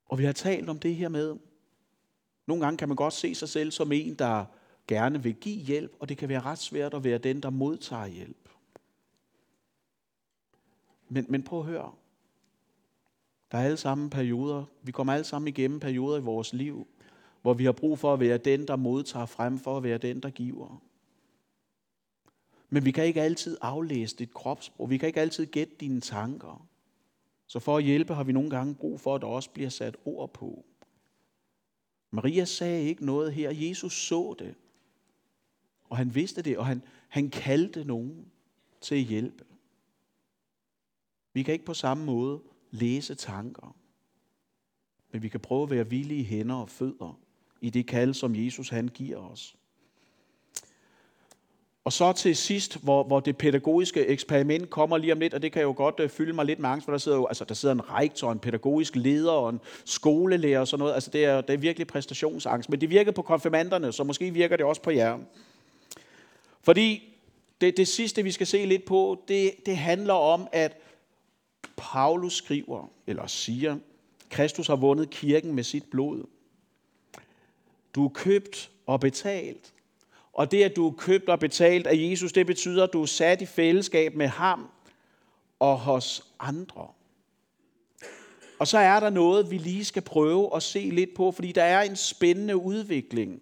Og 0.05 0.17
vi 0.17 0.25
har 0.25 0.31
talt 0.31 0.69
om 0.69 0.79
det 0.79 0.95
her 0.95 1.09
med, 1.09 1.37
nogle 2.45 2.63
gange 2.63 2.77
kan 2.77 2.87
man 2.87 2.95
godt 2.95 3.13
se 3.13 3.35
sig 3.35 3.49
selv 3.49 3.71
som 3.71 3.91
en, 3.91 4.13
der 4.13 4.45
gerne 4.87 5.23
vil 5.23 5.35
give 5.35 5.63
hjælp, 5.63 5.95
og 5.99 6.09
det 6.09 6.17
kan 6.17 6.29
være 6.29 6.41
ret 6.41 6.59
svært 6.59 6.93
at 6.93 7.03
være 7.03 7.17
den, 7.17 7.43
der 7.43 7.49
modtager 7.49 8.07
hjælp. 8.07 8.49
Men, 11.09 11.25
men 11.29 11.43
prøv 11.43 11.59
at 11.59 11.65
høre. 11.65 11.91
Der 13.51 13.57
er 13.57 13.63
alle 13.63 13.77
sammen 13.77 14.09
perioder, 14.09 14.65
vi 14.81 14.91
kommer 14.91 15.13
alle 15.13 15.23
sammen 15.23 15.47
igennem 15.47 15.79
perioder 15.79 16.17
i 16.17 16.21
vores 16.21 16.53
liv, 16.53 16.87
hvor 17.41 17.53
vi 17.53 17.65
har 17.65 17.71
brug 17.71 17.99
for 17.99 18.13
at 18.13 18.19
være 18.19 18.37
den, 18.37 18.67
der 18.67 18.75
modtager 18.75 19.25
frem 19.25 19.57
for 19.57 19.77
at 19.77 19.83
være 19.83 19.97
den, 19.97 20.19
der 20.19 20.29
giver. 20.29 20.83
Men 22.69 22.85
vi 22.85 22.91
kan 22.91 23.05
ikke 23.05 23.21
altid 23.21 23.57
aflæse 23.61 24.15
dit 24.15 24.33
kropssprog. 24.33 24.89
Vi 24.89 24.97
kan 24.97 25.07
ikke 25.07 25.21
altid 25.21 25.45
gætte 25.45 25.73
dine 25.79 26.01
tanker. 26.01 26.67
Så 27.47 27.59
for 27.59 27.77
at 27.77 27.83
hjælpe 27.83 28.13
har 28.13 28.23
vi 28.23 28.31
nogle 28.31 28.49
gange 28.49 28.75
brug 28.75 28.99
for, 28.99 29.15
at 29.15 29.21
der 29.21 29.27
også 29.27 29.49
bliver 29.49 29.69
sat 29.69 29.97
ord 30.05 30.33
på. 30.33 30.65
Maria 32.11 32.45
sagde 32.45 32.83
ikke 32.83 33.05
noget 33.05 33.33
her. 33.33 33.51
Jesus 33.51 33.93
så 33.93 34.35
det. 34.39 34.55
Og 35.89 35.97
han 35.97 36.15
vidste 36.15 36.41
det, 36.41 36.57
og 36.57 36.65
han, 36.65 36.81
han 37.07 37.29
kaldte 37.29 37.83
nogen 37.83 38.31
til 38.81 38.95
at 38.95 39.01
hjælpe. 39.01 39.45
Vi 41.33 41.43
kan 41.43 41.53
ikke 41.53 41.65
på 41.65 41.73
samme 41.73 42.05
måde 42.05 42.41
læse 42.71 43.15
tanker. 43.15 43.75
Men 45.11 45.23
vi 45.23 45.29
kan 45.29 45.39
prøve 45.39 45.63
at 45.63 45.69
være 45.69 45.89
villige 45.89 46.23
hænder 46.23 46.55
og 46.55 46.69
fødder 46.69 47.19
i 47.61 47.69
det 47.69 47.87
kald, 47.87 48.13
som 48.13 48.35
Jesus 48.35 48.69
han 48.69 48.87
giver 48.87 49.17
os. 49.17 49.55
Og 51.83 51.93
så 51.93 52.13
til 52.13 52.35
sidst, 52.35 52.83
hvor, 52.83 53.03
hvor 53.03 53.19
det 53.19 53.37
pædagogiske 53.37 54.05
eksperiment 54.05 54.69
kommer 54.69 54.97
lige 54.97 55.13
om 55.13 55.19
lidt, 55.19 55.33
og 55.33 55.41
det 55.41 55.51
kan 55.51 55.61
jo 55.61 55.73
godt 55.77 55.99
uh, 55.99 56.09
fylde 56.09 56.33
mig 56.33 56.45
lidt 56.45 56.59
med 56.59 56.69
angst, 56.69 56.85
for 56.85 56.91
der 56.91 56.97
sidder 56.97 57.17
jo 57.17 57.25
altså, 57.25 57.45
der 57.45 57.53
sidder 57.53 57.75
en 57.75 57.89
rektor, 57.89 58.31
en 58.31 58.39
pædagogisk 58.39 58.95
leder 58.95 59.31
og 59.31 59.49
en 59.49 59.59
skolelærer 59.85 60.59
og 60.59 60.67
sådan 60.67 60.79
noget. 60.79 60.93
Altså 60.93 61.09
det 61.09 61.25
er, 61.25 61.41
det 61.41 61.53
er 61.53 61.57
virkelig 61.57 61.87
præstationsangst. 61.87 62.69
Men 62.69 62.81
det 62.81 62.89
virkede 62.89 63.13
på 63.13 63.21
konfirmanderne, 63.21 63.91
så 63.91 64.03
måske 64.03 64.31
virker 64.31 64.57
det 64.57 64.65
også 64.65 64.81
på 64.81 64.91
jer. 64.91 65.17
Fordi 66.61 67.03
det, 67.61 67.77
det 67.77 67.87
sidste, 67.87 68.23
vi 68.23 68.31
skal 68.31 68.47
se 68.47 68.65
lidt 68.65 68.85
på, 68.85 69.23
det, 69.27 69.51
det 69.65 69.77
handler 69.77 70.13
om, 70.13 70.47
at 70.51 70.77
Paulus 71.77 72.35
skriver, 72.35 72.89
eller 73.07 73.27
siger, 73.27 73.77
Kristus 74.29 74.67
har 74.67 74.75
vundet 74.75 75.09
kirken 75.09 75.53
med 75.53 75.63
sit 75.63 75.83
blod. 75.91 76.23
Du 77.95 78.05
er 78.05 78.09
købt 78.09 78.71
og 78.85 78.99
betalt. 78.99 79.73
Og 80.33 80.51
det, 80.51 80.63
at 80.63 80.75
du 80.75 80.87
er 80.87 80.91
købt 80.91 81.29
og 81.29 81.39
betalt 81.39 81.87
af 81.87 81.95
Jesus, 81.95 82.31
det 82.31 82.45
betyder, 82.45 82.83
at 82.83 82.93
du 82.93 83.01
er 83.01 83.05
sat 83.05 83.41
i 83.41 83.45
fællesskab 83.45 84.15
med 84.15 84.27
ham 84.27 84.69
og 85.59 85.79
hos 85.79 86.23
andre. 86.39 86.87
Og 88.59 88.67
så 88.67 88.77
er 88.77 88.99
der 88.99 89.09
noget, 89.09 89.51
vi 89.51 89.57
lige 89.57 89.85
skal 89.85 90.01
prøve 90.01 90.55
at 90.55 90.63
se 90.63 90.79
lidt 90.79 91.09
på, 91.15 91.31
fordi 91.31 91.51
der 91.51 91.63
er 91.63 91.81
en 91.81 91.95
spændende 91.95 92.57
udvikling, 92.57 93.41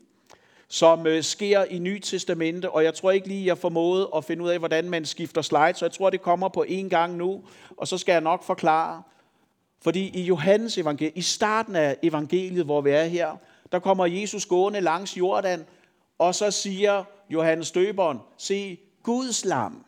som 0.67 1.07
øh, 1.07 1.23
sker 1.23 1.63
i 1.63 1.79
Nyt 1.79 2.01
Testamente, 2.01 2.69
og 2.69 2.83
jeg 2.83 2.93
tror 2.93 3.12
ikke 3.12 3.27
lige, 3.27 3.45
jeg 3.45 3.57
formåede 3.57 4.10
at 4.15 4.25
finde 4.25 4.43
ud 4.43 4.49
af, 4.49 4.60
hvordan 4.60 4.89
man 4.89 5.05
skifter 5.05 5.41
slide, 5.41 5.73
så 5.75 5.86
jeg 5.86 5.91
tror, 5.91 6.10
det 6.10 6.21
kommer 6.21 6.49
på 6.49 6.63
en 6.67 6.89
gang 6.89 7.15
nu, 7.15 7.43
og 7.77 7.88
så 7.88 7.97
skal 7.97 8.12
jeg 8.12 8.21
nok 8.21 8.43
forklare. 8.43 9.03
Fordi 9.81 10.10
i 10.10 10.21
Johannes 10.21 10.77
evangeliet, 10.77 11.17
i 11.17 11.21
starten 11.21 11.75
af 11.75 11.97
evangeliet, 12.03 12.65
hvor 12.65 12.81
vi 12.81 12.89
er 12.89 13.03
her, 13.03 13.38
der 13.71 13.80
kommer 13.80 14.06
Jesus 14.06 14.45
gående 14.45 14.82
langs 14.82 15.17
Jordan, 15.17 15.65
og 16.17 16.36
så 16.36 16.51
siger 16.51 17.03
Johannes 17.30 17.71
døberen, 17.71 18.19
se, 18.38 18.77
Guds 19.03 19.45
lam. 19.45 19.86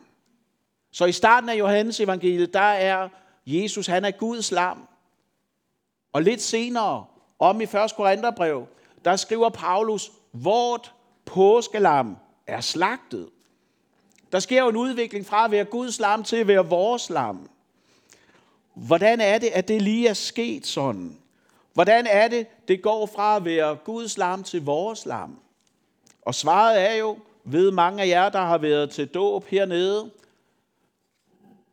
Så 0.92 1.04
i 1.04 1.12
starten 1.12 1.48
af 1.48 1.58
Johannes 1.58 2.00
evangeliet, 2.00 2.54
der 2.54 2.60
er 2.60 3.08
Jesus, 3.46 3.86
han 3.86 4.04
er 4.04 4.10
Guds 4.10 4.50
lam. 4.50 4.88
Og 6.12 6.22
lidt 6.22 6.42
senere, 6.42 7.04
om 7.38 7.60
i 7.60 7.64
1. 7.64 7.70
Korintherbrev, 7.96 8.66
der 9.04 9.16
skriver 9.16 9.48
Paulus, 9.48 10.12
vort 10.32 10.94
påskelam 11.24 12.16
er 12.46 12.60
slagtet. 12.60 13.28
Der 14.32 14.38
sker 14.38 14.62
jo 14.62 14.68
en 14.68 14.76
udvikling 14.76 15.26
fra 15.26 15.44
at 15.44 15.50
være 15.50 15.64
Guds 15.64 16.00
lam 16.00 16.24
til 16.24 16.36
at 16.36 16.48
være 16.48 16.66
vores 16.66 17.10
lam. 17.10 17.50
Hvordan 18.74 19.20
er 19.20 19.38
det, 19.38 19.46
at 19.46 19.68
det 19.68 19.82
lige 19.82 20.08
er 20.08 20.14
sket 20.14 20.66
sådan? 20.66 21.19
Hvordan 21.80 22.06
er 22.06 22.28
det, 22.28 22.46
det 22.68 22.82
går 22.82 23.06
fra 23.06 23.36
at 23.36 23.44
være 23.44 23.76
Guds 23.84 24.18
lam 24.18 24.42
til 24.42 24.64
vores 24.64 25.06
lam? 25.06 25.38
Og 26.22 26.34
svaret 26.34 26.90
er 26.90 26.94
jo, 26.94 27.18
ved 27.44 27.70
mange 27.70 28.02
af 28.02 28.08
jer, 28.08 28.28
der 28.28 28.40
har 28.40 28.58
været 28.58 28.90
til 28.90 29.08
dåb 29.08 29.44
hernede, 29.44 30.10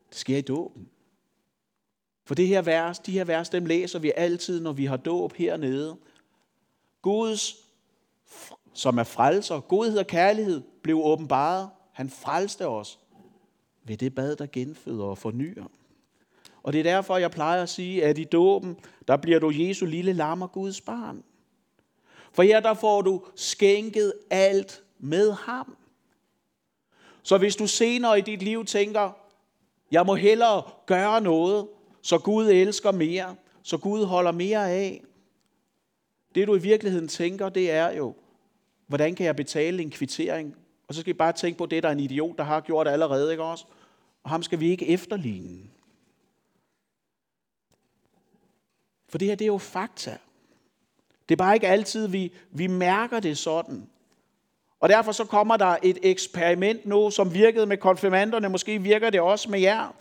det 0.08 0.18
sker 0.18 0.36
i 0.36 0.40
dåben. 0.40 0.88
For 2.24 2.34
det 2.34 2.46
her 2.46 2.62
vers, 2.62 2.98
de 2.98 3.12
her 3.12 3.24
vers, 3.24 3.48
dem 3.48 3.66
læser 3.66 3.98
vi 3.98 4.12
altid, 4.16 4.60
når 4.60 4.72
vi 4.72 4.84
har 4.84 4.96
dåb 4.96 5.32
hernede. 5.32 5.96
Guds, 7.02 7.56
som 8.74 8.98
er 8.98 9.04
frelser, 9.04 9.60
godhed 9.60 9.98
og 9.98 10.06
kærlighed, 10.06 10.62
blev 10.82 11.00
åbenbaret. 11.04 11.70
Han 11.92 12.10
frelste 12.10 12.68
os 12.68 12.98
ved 13.84 13.96
det 13.96 14.14
bad, 14.14 14.36
der 14.36 14.46
genføder 14.52 15.04
og 15.04 15.18
fornyer. 15.18 15.64
Og 16.62 16.72
det 16.72 16.78
er 16.78 16.82
derfor, 16.82 17.16
jeg 17.16 17.30
plejer 17.30 17.62
at 17.62 17.68
sige, 17.68 18.04
at 18.04 18.18
i 18.18 18.24
dåben, 18.24 18.76
der 19.08 19.16
bliver 19.16 19.38
du 19.38 19.50
Jesu 19.54 19.86
lille 19.86 20.12
lam 20.12 20.42
og 20.42 20.52
Guds 20.52 20.80
barn. 20.80 21.22
For 22.32 22.42
her 22.42 22.60
der 22.60 22.74
får 22.74 23.02
du 23.02 23.22
skænket 23.34 24.12
alt 24.30 24.82
med 24.98 25.32
ham. 25.32 25.76
Så 27.22 27.38
hvis 27.38 27.56
du 27.56 27.66
senere 27.66 28.18
i 28.18 28.22
dit 28.22 28.42
liv 28.42 28.64
tænker, 28.64 29.10
jeg 29.90 30.06
må 30.06 30.14
hellere 30.14 30.62
gøre 30.86 31.20
noget, 31.20 31.68
så 32.02 32.18
Gud 32.18 32.50
elsker 32.50 32.92
mere, 32.92 33.36
så 33.62 33.78
Gud 33.78 34.04
holder 34.04 34.32
mere 34.32 34.70
af. 34.70 35.02
Det 36.34 36.46
du 36.46 36.54
i 36.54 36.60
virkeligheden 36.60 37.08
tænker, 37.08 37.48
det 37.48 37.70
er 37.70 37.90
jo, 37.90 38.14
hvordan 38.86 39.14
kan 39.14 39.26
jeg 39.26 39.36
betale 39.36 39.82
en 39.82 39.90
kvittering? 39.90 40.56
Og 40.88 40.94
så 40.94 41.00
skal 41.00 41.10
I 41.10 41.18
bare 41.18 41.32
tænke 41.32 41.58
på 41.58 41.66
det, 41.66 41.82
der 41.82 41.88
er 41.88 41.92
en 41.92 42.00
idiot, 42.00 42.38
der 42.38 42.44
har 42.44 42.60
gjort 42.60 42.86
det 42.86 42.92
allerede, 42.92 43.30
ikke 43.30 43.42
også? 43.42 43.64
Og 44.22 44.30
ham 44.30 44.42
skal 44.42 44.60
vi 44.60 44.70
ikke 44.70 44.88
efterligne. 44.88 45.58
For 49.08 49.18
det 49.18 49.28
her, 49.28 49.34
det 49.34 49.44
er 49.44 49.46
jo 49.46 49.58
fakta. 49.58 50.16
Det 51.28 51.34
er 51.34 51.36
bare 51.36 51.54
ikke 51.54 51.68
altid, 51.68 52.08
vi, 52.08 52.32
vi 52.50 52.66
mærker 52.66 53.20
det 53.20 53.38
sådan. 53.38 53.88
Og 54.80 54.88
derfor 54.88 55.12
så 55.12 55.24
kommer 55.24 55.56
der 55.56 55.76
et 55.82 55.98
eksperiment 56.02 56.86
nu, 56.86 57.10
som 57.10 57.34
virkede 57.34 57.66
med 57.66 57.76
konfirmanderne. 57.76 58.48
Måske 58.48 58.82
virker 58.82 59.10
det 59.10 59.20
også 59.20 59.50
med 59.50 59.60
jer. 59.60 59.94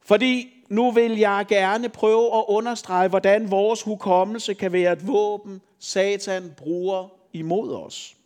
Fordi 0.00 0.48
nu 0.68 0.90
vil 0.90 1.18
jeg 1.18 1.44
gerne 1.48 1.88
prøve 1.88 2.36
at 2.36 2.44
understrege, 2.48 3.08
hvordan 3.08 3.50
vores 3.50 3.82
hukommelse 3.82 4.54
kan 4.54 4.72
være 4.72 4.92
et 4.92 5.06
våben, 5.06 5.60
Satan 5.78 6.54
bruger 6.56 7.08
imod 7.32 7.74
os. 7.74 8.16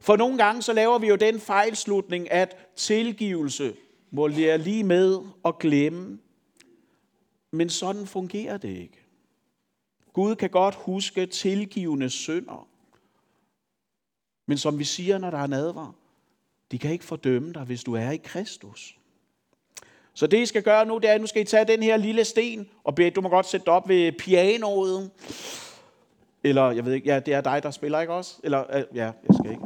For 0.00 0.16
nogle 0.16 0.38
gange 0.38 0.62
så 0.62 0.72
laver 0.72 0.98
vi 0.98 1.06
jo 1.06 1.16
den 1.16 1.40
fejlslutning, 1.40 2.32
at 2.32 2.56
tilgivelse 2.76 3.74
må 4.10 4.26
lære 4.26 4.58
lige 4.58 4.84
med 4.84 5.18
at 5.44 5.58
glemme. 5.58 6.18
Men 7.50 7.70
sådan 7.70 8.06
fungerer 8.06 8.56
det 8.56 8.68
ikke. 8.68 9.06
Gud 10.12 10.36
kan 10.36 10.50
godt 10.50 10.74
huske 10.74 11.26
tilgivende 11.26 12.10
synder. 12.10 12.68
Men 14.46 14.58
som 14.58 14.78
vi 14.78 14.84
siger, 14.84 15.18
når 15.18 15.30
der 15.30 15.38
er 15.38 15.46
nadver, 15.46 15.92
de 16.70 16.78
kan 16.78 16.92
ikke 16.92 17.04
fordømme 17.04 17.52
dig, 17.52 17.62
hvis 17.62 17.84
du 17.84 17.94
er 17.94 18.10
i 18.10 18.16
Kristus. 18.16 18.96
Så 20.14 20.26
det, 20.26 20.38
I 20.38 20.46
skal 20.46 20.62
gøre 20.62 20.86
nu, 20.86 20.98
det 20.98 21.10
er, 21.10 21.14
at 21.14 21.20
nu 21.20 21.26
skal 21.26 21.42
I 21.42 21.44
tage 21.44 21.64
den 21.64 21.82
her 21.82 21.96
lille 21.96 22.24
sten, 22.24 22.68
og 22.84 22.94
bede, 22.94 23.10
du 23.10 23.20
må 23.20 23.28
godt 23.28 23.46
sætte 23.46 23.68
op 23.68 23.88
ved 23.88 24.12
pianoet. 24.12 25.10
Eller, 26.44 26.70
jeg 26.70 26.84
ved 26.84 26.92
ikke, 26.92 27.08
ja, 27.08 27.20
det 27.20 27.34
er 27.34 27.40
dig, 27.40 27.62
der 27.62 27.70
spiller, 27.70 28.00
ikke 28.00 28.12
også? 28.12 28.36
Eller, 28.44 28.76
øh, 28.76 28.84
ja, 28.94 29.04
jeg 29.04 29.34
skal 29.40 29.50
ikke. 29.50 29.62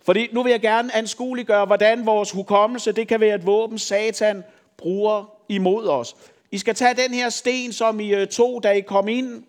Fordi 0.00 0.28
nu 0.32 0.42
vil 0.42 0.50
jeg 0.50 0.60
gerne 0.60 0.94
anskueliggøre, 0.94 1.66
hvordan 1.66 2.06
vores 2.06 2.30
hukommelse, 2.30 2.92
det 2.92 3.08
kan 3.08 3.20
være 3.20 3.34
et 3.34 3.46
våben, 3.46 3.78
Satan 3.78 4.44
bruger 4.76 5.37
imod 5.48 5.86
os. 5.86 6.16
I 6.50 6.58
skal 6.58 6.74
tage 6.74 6.94
den 6.94 7.14
her 7.14 7.28
sten, 7.28 7.72
som 7.72 8.00
I 8.00 8.14
øh, 8.14 8.28
to, 8.28 8.60
da 8.60 8.70
I 8.70 8.80
kom 8.80 9.08
ind. 9.08 9.44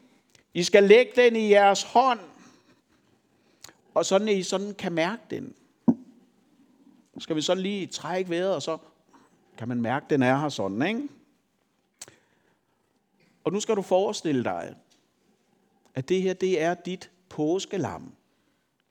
I 0.53 0.63
skal 0.63 0.83
lægge 0.83 1.11
den 1.15 1.35
i 1.35 1.49
jeres 1.49 1.83
hånd. 1.83 2.19
Og 3.93 4.05
sådan, 4.05 4.27
at 4.27 4.35
I 4.35 4.43
sådan 4.43 4.73
kan 4.73 4.91
mærke 4.91 5.21
den. 5.29 5.53
Skal 7.19 7.35
vi 7.35 7.41
sådan 7.41 7.63
lige 7.63 7.87
trække 7.87 8.29
vejret, 8.29 8.55
og 8.55 8.61
så 8.61 8.77
kan 9.57 9.67
man 9.67 9.81
mærke, 9.81 10.03
at 10.03 10.09
den 10.09 10.23
er 10.23 10.37
her 10.37 10.49
sådan, 10.49 10.81
ikke? 10.81 11.07
Og 13.43 13.53
nu 13.53 13.59
skal 13.59 13.75
du 13.75 13.81
forestille 13.81 14.43
dig, 14.43 14.75
at 15.95 16.09
det 16.09 16.21
her, 16.21 16.33
det 16.33 16.61
er 16.61 16.73
dit 16.73 17.11
påskelam. 17.29 18.11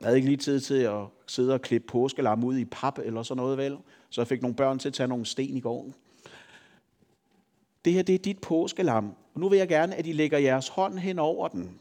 Jeg 0.00 0.06
havde 0.06 0.16
ikke 0.16 0.28
lige 0.28 0.36
tid 0.36 0.60
til 0.60 0.74
at 0.74 1.04
sidde 1.26 1.54
og 1.54 1.62
klippe 1.62 1.86
påskelam 1.88 2.44
ud 2.44 2.58
i 2.58 2.64
pap 2.64 2.98
eller 2.98 3.22
sådan 3.22 3.42
noget, 3.42 3.58
vel? 3.58 3.78
Så 4.10 4.20
jeg 4.20 4.28
fik 4.28 4.42
nogle 4.42 4.56
børn 4.56 4.78
til 4.78 4.88
at 4.88 4.94
tage 4.94 5.08
nogle 5.08 5.26
sten 5.26 5.56
i 5.56 5.60
går. 5.60 5.92
Det 7.88 7.94
her, 7.94 8.02
det 8.02 8.14
er 8.14 8.18
dit 8.18 8.40
påskelam. 8.40 9.14
Og 9.34 9.40
nu 9.40 9.48
vil 9.48 9.58
jeg 9.58 9.68
gerne, 9.68 9.94
at 9.96 10.06
I 10.06 10.12
lægger 10.12 10.38
jeres 10.38 10.68
hånd 10.68 10.98
hen 10.98 11.18
over 11.18 11.48
den. 11.48 11.80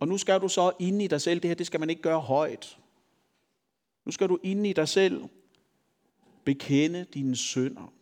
Og 0.00 0.08
nu 0.08 0.18
skal 0.18 0.40
du 0.40 0.48
så 0.48 0.72
ind 0.78 1.02
i 1.02 1.06
dig 1.06 1.20
selv, 1.20 1.40
det 1.40 1.48
her, 1.48 1.54
det 1.54 1.66
skal 1.66 1.80
man 1.80 1.90
ikke 1.90 2.02
gøre 2.02 2.20
højt. 2.20 2.78
Nu 4.04 4.12
skal 4.12 4.28
du 4.28 4.38
ind 4.42 4.66
i 4.66 4.72
dig 4.72 4.88
selv 4.88 5.24
bekende 6.44 7.06
dine 7.14 7.36
synder. 7.36 7.92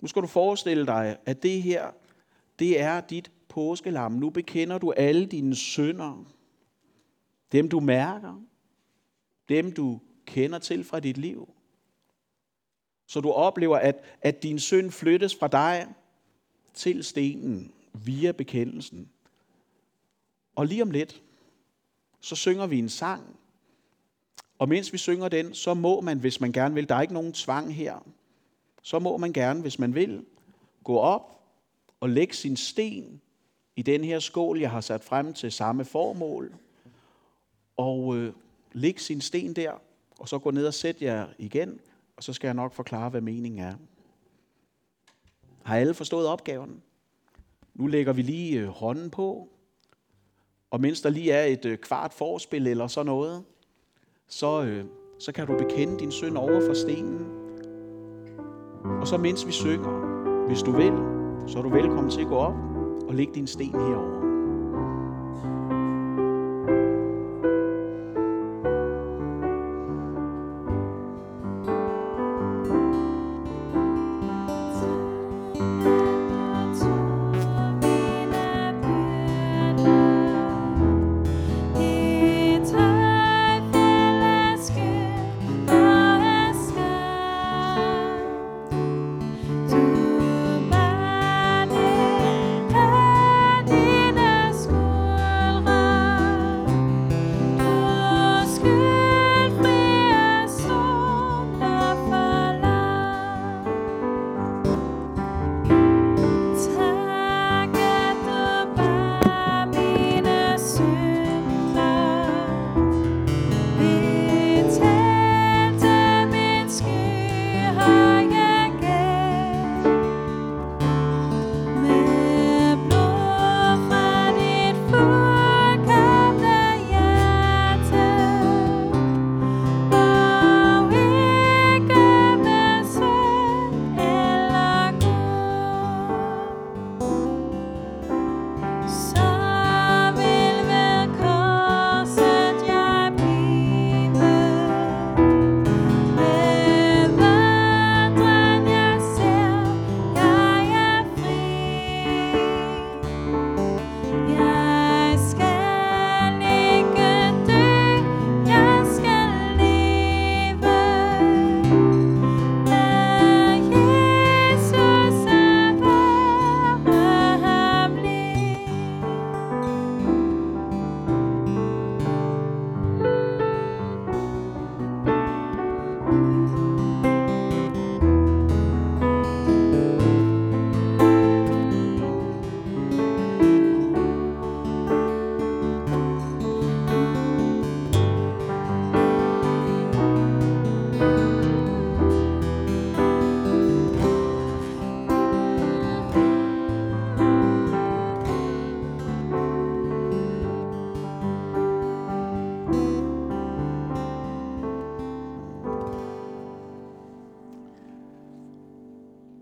Nu 0.00 0.08
skal 0.08 0.22
du 0.22 0.26
forestille 0.26 0.86
dig, 0.86 1.18
at 1.26 1.42
det 1.42 1.62
her, 1.62 1.90
det 2.58 2.80
er 2.80 3.00
dit 3.00 3.32
påskelam. 3.48 4.12
Nu 4.12 4.30
bekender 4.30 4.78
du 4.78 4.92
alle 4.92 5.26
dine 5.26 5.54
synder. 5.54 6.24
Dem 7.52 7.68
du 7.68 7.80
mærker. 7.80 8.42
Dem 9.48 9.72
du 9.72 10.00
kender 10.26 10.58
til 10.58 10.84
fra 10.84 11.00
dit 11.00 11.18
liv. 11.18 11.54
Så 13.10 13.20
du 13.20 13.30
oplever, 13.30 13.76
at, 13.76 14.04
at 14.22 14.42
din 14.42 14.58
synd 14.58 14.90
flyttes 14.90 15.34
fra 15.34 15.48
dig 15.48 15.86
til 16.74 17.04
stenen 17.04 17.72
via 17.92 18.32
bekendelsen. 18.32 19.08
Og 20.54 20.66
lige 20.66 20.82
om 20.82 20.90
lidt, 20.90 21.22
så 22.20 22.36
synger 22.36 22.66
vi 22.66 22.78
en 22.78 22.88
sang. 22.88 23.36
Og 24.58 24.68
mens 24.68 24.92
vi 24.92 24.98
synger 24.98 25.28
den, 25.28 25.54
så 25.54 25.74
må 25.74 26.00
man, 26.00 26.18
hvis 26.18 26.40
man 26.40 26.52
gerne 26.52 26.74
vil, 26.74 26.88
der 26.88 26.94
er 26.94 27.00
ikke 27.00 27.14
nogen 27.14 27.32
tvang 27.32 27.74
her, 27.74 28.06
så 28.82 28.98
må 28.98 29.16
man 29.16 29.32
gerne, 29.32 29.60
hvis 29.60 29.78
man 29.78 29.94
vil, 29.94 30.24
gå 30.84 30.98
op 30.98 31.40
og 32.00 32.10
lægge 32.10 32.34
sin 32.34 32.56
sten 32.56 33.20
i 33.76 33.82
den 33.82 34.04
her 34.04 34.18
skål, 34.18 34.60
jeg 34.60 34.70
har 34.70 34.80
sat 34.80 35.04
frem 35.04 35.32
til 35.32 35.52
samme 35.52 35.84
formål, 35.84 36.54
og 37.76 38.16
øh, 38.16 38.32
lægge 38.72 39.00
sin 39.00 39.20
sten 39.20 39.56
der, 39.56 39.72
og 40.18 40.28
så 40.28 40.38
gå 40.38 40.50
ned 40.50 40.66
og 40.66 40.74
sætte 40.74 41.04
jer 41.04 41.26
igen, 41.38 41.80
og 42.20 42.24
så 42.24 42.32
skal 42.32 42.48
jeg 42.48 42.54
nok 42.54 42.72
forklare, 42.72 43.10
hvad 43.10 43.20
meningen 43.20 43.60
er. 43.60 43.74
Har 45.62 45.76
alle 45.76 45.94
forstået 45.94 46.26
opgaven? 46.26 46.82
Nu 47.74 47.86
lægger 47.86 48.12
vi 48.12 48.22
lige 48.22 48.60
øh, 48.60 48.68
hånden 48.68 49.10
på, 49.10 49.48
og 50.70 50.80
mens 50.80 51.00
der 51.00 51.10
lige 51.10 51.32
er 51.32 51.44
et 51.44 51.64
øh, 51.64 51.78
kvart 51.78 52.12
forspil 52.12 52.66
eller 52.66 52.86
sådan 52.86 53.06
noget, 53.06 53.44
så, 54.28 54.62
øh, 54.62 54.84
så 55.18 55.32
kan 55.32 55.46
du 55.46 55.58
bekende 55.58 55.98
din 55.98 56.12
synd 56.12 56.36
over 56.36 56.60
for 56.66 56.74
stenen. 56.74 57.26
Og 59.00 59.06
så 59.06 59.16
mens 59.16 59.46
vi 59.46 59.52
synger, 59.52 60.46
hvis 60.46 60.62
du 60.62 60.72
vil, 60.72 60.92
så 61.46 61.58
er 61.58 61.62
du 61.62 61.68
velkommen 61.68 62.10
til 62.10 62.20
at 62.20 62.28
gå 62.28 62.36
op 62.36 62.54
og 63.08 63.14
lægge 63.14 63.34
din 63.34 63.46
sten 63.46 63.72
herover. 63.72 64.19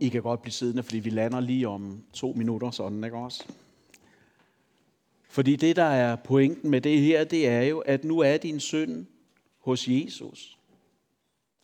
I 0.08 0.10
kan 0.10 0.22
godt 0.22 0.42
blive 0.42 0.52
siddende, 0.52 0.82
fordi 0.82 0.98
vi 0.98 1.10
lander 1.10 1.40
lige 1.40 1.68
om 1.68 2.02
to 2.12 2.32
minutter, 2.36 2.70
sådan, 2.70 3.04
ikke 3.04 3.16
også? 3.16 3.44
Fordi 5.28 5.56
det, 5.56 5.76
der 5.76 5.84
er 5.84 6.16
pointen 6.16 6.70
med 6.70 6.80
det 6.80 7.00
her, 7.00 7.24
det 7.24 7.48
er 7.48 7.62
jo, 7.62 7.78
at 7.78 8.04
nu 8.04 8.18
er 8.18 8.36
din 8.36 8.60
synd 8.60 9.06
hos 9.58 9.88
Jesus. 9.88 10.58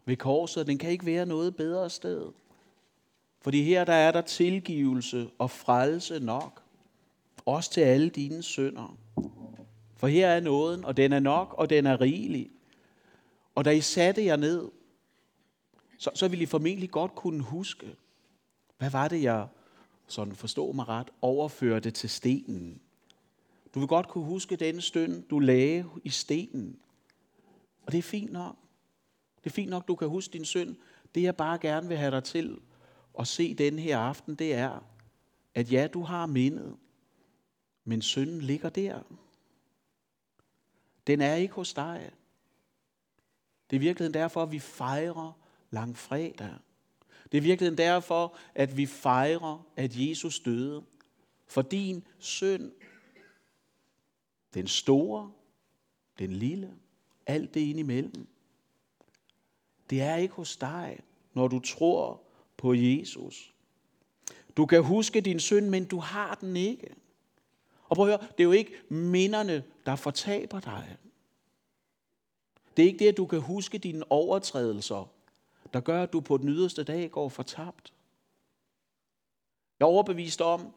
Ved 0.05 0.17
korset, 0.17 0.67
den 0.67 0.79
kan 0.79 0.91
ikke 0.91 1.07
være 1.07 1.27
noget 1.27 1.57
bedre 1.57 1.91
sted. 1.91 2.33
Fordi 3.41 3.63
her, 3.63 3.85
der 3.85 3.93
er 3.93 4.13
der 4.13 4.21
tilgivelse 4.21 5.31
og 5.39 5.51
frelse 5.51 6.21
nok. 6.21 6.63
Også 7.47 7.71
til 7.71 7.81
alle 7.81 8.09
dine 8.09 8.43
synder. 8.43 8.97
For 9.97 10.07
her 10.07 10.29
er 10.29 10.41
nåden, 10.41 10.85
og 10.85 10.97
den 10.97 11.13
er 11.13 11.21
nok, 11.21 11.55
og 11.59 11.71
den 11.71 11.87
er 11.87 12.01
rigelig. 12.01 12.51
Og 13.55 13.65
da 13.65 13.71
I 13.71 13.81
satte 13.81 14.25
jer 14.25 14.37
ned, 14.37 14.71
så, 15.99 16.11
så 16.15 16.29
ville 16.29 16.43
I 16.43 16.47
formentlig 16.47 16.91
godt 16.91 17.15
kunne 17.15 17.43
huske, 17.43 17.87
hvad 18.85 18.91
var 18.91 19.09
det, 19.09 19.23
jeg, 19.23 19.47
sådan 20.07 20.35
forstå 20.35 20.73
mig 20.73 20.89
ret, 20.89 21.11
overførte 21.21 21.91
til 21.91 22.11
stenen? 22.11 22.81
Du 23.75 23.79
vil 23.79 23.89
godt 23.89 24.09
kunne 24.09 24.25
huske 24.25 24.57
den 24.57 24.81
stund, 24.81 25.23
du 25.23 25.39
lagde 25.39 25.85
i 26.05 26.09
stenen. 26.09 26.79
Og 27.87 27.93
det 27.93 27.99
er 27.99 28.03
fint 28.03 28.33
nok. 28.33 28.57
Det 29.37 29.51
er 29.51 29.55
fint 29.55 29.71
nok, 29.71 29.89
du 29.89 29.95
kan 29.95 30.09
huske 30.09 30.33
din 30.33 30.45
synd. 30.45 30.77
Det 31.15 31.23
jeg 31.23 31.37
bare 31.37 31.59
gerne 31.59 31.89
vil 31.89 31.97
have 31.97 32.11
dig 32.11 32.25
til 32.25 32.61
at 33.19 33.29
se 33.29 33.55
den 33.55 33.79
her 33.79 33.99
aften, 33.99 34.35
det 34.35 34.55
er, 34.55 34.85
at 35.55 35.73
ja, 35.73 35.87
du 35.87 36.03
har 36.03 36.27
mindet, 36.27 36.77
men 37.85 38.03
synden 38.03 38.41
ligger 38.41 38.69
der. 38.69 39.01
Den 41.07 41.21
er 41.21 41.35
ikke 41.35 41.55
hos 41.55 41.75
dig. 41.75 42.11
Det 43.71 43.77
er 43.77 43.81
virkelig 43.81 44.15
derfor, 44.15 44.43
at 44.43 44.53
vi 44.53 44.59
fejrer 44.59 45.39
langfredag. 45.71 46.55
Det 47.35 47.39
er 47.39 47.43
virkelig 47.43 47.79
derfor, 47.79 48.37
at 48.55 48.77
vi 48.77 48.87
fejrer, 48.87 49.67
at 49.77 49.93
Jesus 49.95 50.41
døde. 50.41 50.83
For 51.47 51.63
din 51.63 52.07
synd, 52.19 52.73
den 54.55 54.67
store, 54.67 55.33
den 56.19 56.33
lille, 56.33 56.75
alt 57.27 57.55
det 57.55 57.61
indimellem, 57.61 58.27
det 59.91 60.01
er 60.01 60.17
ikke 60.17 60.35
hos 60.35 60.57
dig, 60.57 61.01
når 61.33 61.49
du 61.49 61.61
tror 61.61 62.23
på 62.57 62.75
Jesus. 62.75 63.55
Du 64.57 64.67
kan 64.67 64.83
huske 64.83 65.21
din 65.21 65.41
synd, 65.41 65.69
men 65.69 65.85
du 65.85 65.99
har 65.99 66.35
den 66.35 66.57
ikke. 66.57 66.95
Og 67.89 67.97
prøv 67.97 68.09
at 68.09 68.19
høre, 68.19 68.29
det 68.31 68.41
er 68.41 68.45
jo 68.45 68.53
ikke 68.53 68.73
minderne, 68.89 69.65
der 69.87 69.97
fortaber 69.97 70.61
dig. 70.61 70.97
Det 72.77 72.83
er 72.83 72.87
ikke 72.87 72.99
det, 72.99 73.09
at 73.09 73.17
du 73.17 73.27
kan 73.27 73.41
huske 73.41 73.79
dine 73.79 74.13
overtrædelser, 74.13 75.14
der 75.73 75.81
gør, 75.81 76.03
at 76.03 76.13
du 76.13 76.21
på 76.21 76.37
den 76.37 76.49
yderste 76.49 76.85
dag 76.85 77.11
går 77.11 77.29
fortabt. 77.29 77.93
Jeg 79.81 79.87
er 79.87 79.91
overbevist 79.91 80.41
om, 80.41 80.75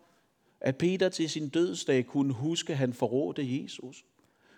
at 0.61 0.77
Peter 0.77 1.09
til 1.09 1.29
sin 1.29 1.49
dødsdag 1.49 2.05
kunne 2.05 2.33
huske, 2.33 2.73
at 2.73 2.77
han 2.77 2.93
forrådte 2.93 3.63
Jesus. 3.63 4.05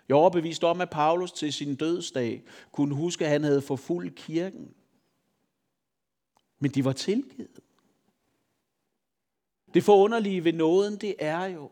Jeg 0.08 0.14
er 0.14 0.18
overbevist 0.18 0.64
om, 0.64 0.80
at 0.80 0.90
Paulus 0.90 1.32
til 1.32 1.52
sin 1.52 1.74
dødsdag 1.74 2.42
kunne 2.72 2.94
huske, 2.94 3.24
at 3.24 3.30
han 3.30 3.44
havde 3.44 3.62
forfulgt 3.62 4.14
kirken. 4.14 4.74
Men 6.58 6.70
de 6.70 6.84
var 6.84 6.92
tilgivet. 6.92 7.60
Det 9.74 9.84
forunderlige 9.84 10.44
ved 10.44 10.52
nåden, 10.52 10.96
det 10.96 11.14
er 11.18 11.44
jo, 11.44 11.70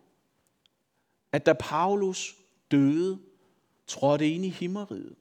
at 1.32 1.46
da 1.46 1.52
Paulus 1.52 2.36
døde, 2.70 3.18
trådte 3.86 4.30
ind 4.30 4.44
i 4.44 4.48
himmeriget. 4.48 5.16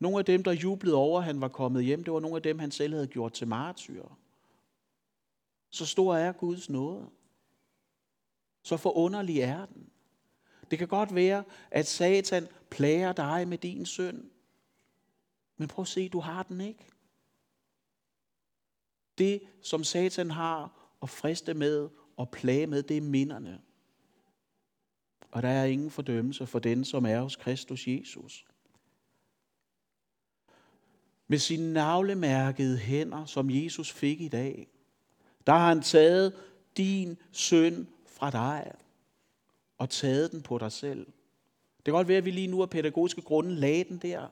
Nogle 0.00 0.18
af 0.18 0.24
dem, 0.24 0.42
der 0.42 0.52
jublede 0.52 0.96
over, 0.96 1.18
at 1.18 1.24
han 1.24 1.40
var 1.40 1.48
kommet 1.48 1.84
hjem, 1.84 2.04
det 2.04 2.12
var 2.12 2.20
nogle 2.20 2.36
af 2.36 2.42
dem, 2.42 2.58
han 2.58 2.70
selv 2.70 2.94
havde 2.94 3.06
gjort 3.06 3.32
til 3.32 3.48
martyrer. 3.48 4.18
Så 5.70 5.86
stor 5.86 6.16
er 6.16 6.32
Guds 6.32 6.70
nåde. 6.70 7.10
Så 8.62 8.76
forunderlig 8.76 9.40
er 9.40 9.66
den. 9.66 9.90
Det 10.70 10.78
kan 10.78 10.88
godt 10.88 11.14
være, 11.14 11.44
at 11.70 11.86
Satan 11.86 12.48
plager 12.70 13.12
dig 13.12 13.48
med 13.48 13.58
din 13.58 13.86
synd. 13.86 14.30
Men 15.56 15.68
prøv 15.68 15.82
at 15.82 15.88
se, 15.88 16.08
du 16.08 16.20
har 16.20 16.42
den 16.42 16.60
ikke. 16.60 16.86
Det, 19.18 19.42
som 19.62 19.84
Satan 19.84 20.30
har 20.30 20.90
at 21.02 21.10
friste 21.10 21.54
med 21.54 21.88
og 22.16 22.30
plage 22.30 22.66
med, 22.66 22.82
det 22.82 22.96
er 22.96 23.00
minderne. 23.00 23.60
Og 25.30 25.42
der 25.42 25.48
er 25.48 25.64
ingen 25.64 25.90
fordømmelse 25.90 26.46
for 26.46 26.58
den, 26.58 26.84
som 26.84 27.06
er 27.06 27.20
hos 27.20 27.36
Kristus 27.36 27.88
Jesus. 27.88 28.44
Med 31.30 31.38
sine 31.38 31.72
navlemærkede 31.72 32.78
hænder, 32.78 33.24
som 33.24 33.50
Jesus 33.50 33.92
fik 33.92 34.20
i 34.20 34.28
dag, 34.28 34.68
der 35.46 35.52
har 35.52 35.68
han 35.68 35.82
taget 35.82 36.32
din 36.76 37.18
synd 37.32 37.86
fra 38.06 38.30
dig 38.30 38.72
og 39.78 39.90
taget 39.90 40.32
den 40.32 40.42
på 40.42 40.58
dig 40.58 40.72
selv. 40.72 41.06
Det 41.76 41.84
kan 41.84 41.94
godt 41.94 42.08
være, 42.08 42.18
at 42.18 42.24
vi 42.24 42.30
lige 42.30 42.46
nu 42.46 42.62
af 42.62 42.70
pædagogiske 42.70 43.22
grunde 43.22 43.54
lagde 43.54 43.84
den 43.84 43.98
der. 43.98 44.28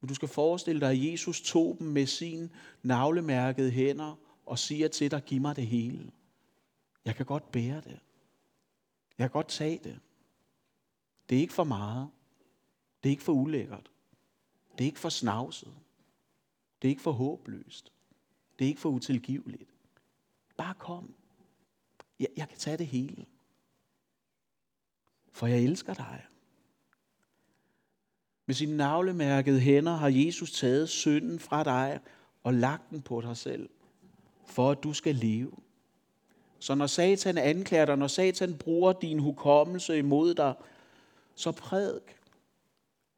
Men 0.00 0.08
du 0.08 0.14
skal 0.14 0.28
forestille 0.28 0.80
dig, 0.80 0.90
at 0.90 1.12
Jesus 1.12 1.40
tog 1.40 1.76
dem 1.78 1.86
med 1.86 2.06
sine 2.06 2.50
navlemærkede 2.82 3.70
hænder 3.70 4.18
og 4.46 4.58
siger 4.58 4.88
til 4.88 5.10
dig, 5.10 5.22
giv 5.24 5.40
mig 5.40 5.56
det 5.56 5.66
hele. 5.66 6.10
Jeg 7.04 7.16
kan 7.16 7.26
godt 7.26 7.52
bære 7.52 7.80
det. 7.80 7.98
Jeg 9.18 9.24
kan 9.24 9.30
godt 9.30 9.48
tage 9.48 9.80
det. 9.84 9.98
Det 11.28 11.36
er 11.36 11.40
ikke 11.40 11.54
for 11.54 11.64
meget. 11.64 12.08
Det 13.02 13.08
er 13.08 13.10
ikke 13.10 13.22
for 13.22 13.32
ulækkert. 13.32 13.90
Det 14.78 14.84
er 14.84 14.86
ikke 14.86 14.98
for 14.98 15.08
snavset. 15.08 15.72
Det 16.82 16.88
er 16.88 16.90
ikke 16.90 17.02
for 17.02 17.12
håbløst. 17.12 17.92
Det 18.58 18.64
er 18.64 18.68
ikke 18.68 18.80
for 18.80 18.88
utilgiveligt. 18.88 19.70
Bare 20.56 20.74
kom. 20.74 21.14
Jeg, 22.20 22.28
jeg 22.36 22.48
kan 22.48 22.58
tage 22.58 22.76
det 22.76 22.86
hele. 22.86 23.26
For 25.32 25.46
jeg 25.46 25.60
elsker 25.60 25.94
dig. 25.94 26.24
Med 28.46 28.54
sine 28.54 28.76
navlemærkede 28.76 29.60
hænder 29.60 29.96
har 29.96 30.08
Jesus 30.08 30.52
taget 30.52 30.88
synden 30.88 31.38
fra 31.38 31.64
dig 31.64 32.00
og 32.42 32.54
lagt 32.54 32.90
den 32.90 33.02
på 33.02 33.20
dig 33.20 33.36
selv, 33.36 33.68
for 34.46 34.70
at 34.70 34.82
du 34.82 34.92
skal 34.92 35.14
leve. 35.14 35.52
Så 36.58 36.74
når 36.74 36.86
Satan 36.86 37.38
anklager 37.38 37.84
dig, 37.84 37.96
når 37.96 38.06
Satan 38.06 38.58
bruger 38.58 38.92
din 38.92 39.18
hukommelse 39.18 39.98
imod 39.98 40.34
dig, 40.34 40.54
så 41.34 41.52
prædik, 41.52 42.16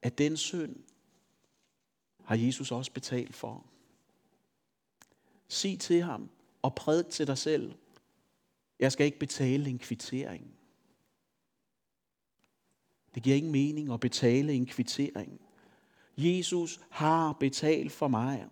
at 0.02 0.18
den 0.18 0.36
synd 0.36 0.76
har 2.28 2.36
Jesus 2.36 2.72
også 2.72 2.92
betalt 2.92 3.34
for. 3.34 3.64
Sig 5.48 5.80
til 5.80 6.02
ham 6.02 6.30
og 6.62 6.74
prædik 6.74 7.10
til 7.10 7.26
dig 7.26 7.38
selv, 7.38 7.74
jeg 8.80 8.92
skal 8.92 9.06
ikke 9.06 9.18
betale 9.18 9.70
en 9.70 9.78
kvittering. 9.78 10.54
Det 13.14 13.22
giver 13.22 13.36
ingen 13.36 13.52
mening 13.52 13.92
at 13.92 14.00
betale 14.00 14.52
en 14.52 14.66
kvittering. 14.66 15.40
Jesus 16.16 16.80
har 16.88 17.32
betalt 17.32 17.92
for 17.92 18.08
mig. 18.08 18.46